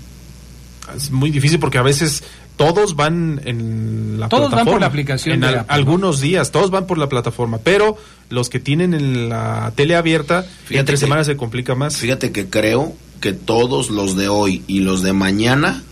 [0.95, 2.23] es muy difícil porque a veces
[2.55, 4.71] todos van en la Todos van plataforma.
[4.71, 5.73] por la aplicación En de al- Apple, ¿no?
[5.75, 7.97] algunos días, todos van por la plataforma, pero
[8.29, 11.97] los que tienen en la tele abierta, Fíjate entre que- semanas se complica más.
[11.97, 15.83] Fíjate que creo que todos los de hoy y los de mañana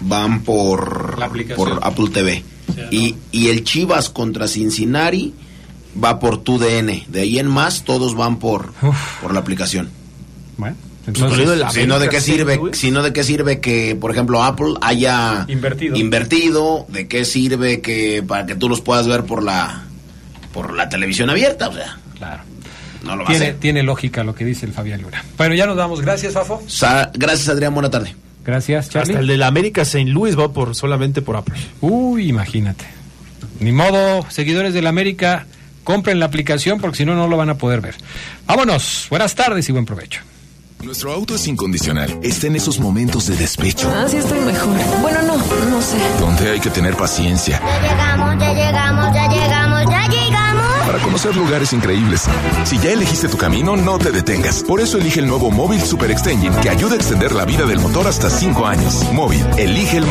[0.00, 1.68] van por, La aplicación.
[1.68, 2.44] por Apple TV.
[2.90, 5.34] Y, y el Chivas contra Cincinnati
[6.02, 7.04] va por TUDN.
[7.08, 8.72] De ahí en más, todos van por,
[9.20, 9.88] por la aplicación.
[10.56, 10.76] Bueno,
[11.72, 12.60] si no, ¿de qué sirve?
[12.72, 15.96] Si no, ¿de qué sirve que, por ejemplo, Apple haya Invertido.
[15.96, 16.86] invertido?
[16.88, 19.82] ¿De qué sirve que para que tú los puedas ver por la
[20.52, 21.68] por la televisión abierta?
[21.68, 22.42] O sea, claro.
[23.02, 23.58] No lo va a Tiene, hacer.
[23.58, 25.24] tiene lógica lo que dice el Fabián Luna.
[25.36, 26.00] Bueno, ya nos damos.
[26.00, 26.62] Gracias, Fafo.
[26.68, 27.74] Sa- gracias, Adrián.
[27.74, 28.14] Buena tarde.
[28.44, 29.12] Gracias, Charlie.
[29.12, 30.04] Hasta el de la América St.
[30.10, 31.54] Louis va por solamente por Apple.
[31.80, 32.84] Uy, imagínate.
[33.60, 35.46] Ni modo, seguidores del América,
[35.84, 37.94] compren la aplicación porque si no, no lo van a poder ver.
[38.46, 39.06] Vámonos.
[39.10, 40.20] Buenas tardes y buen provecho.
[40.82, 42.18] Nuestro auto es incondicional.
[42.24, 44.76] Está en esos momentos de despecho, Así estoy mejor.
[45.00, 45.96] Bueno, no, no sé.
[46.18, 49.61] donde hay que tener paciencia Ya llegamos, ya llegamos, ya llegamos, ya llegamos.
[50.92, 52.28] Para conocer lugares increíbles.
[52.64, 54.62] Si ya elegiste tu camino, no te detengas.
[54.62, 57.78] Por eso elige el nuevo Móvil Super Extension que ayuda a extender la vida del
[57.78, 59.10] motor hasta 5 años.
[59.10, 60.04] Móvil, elige el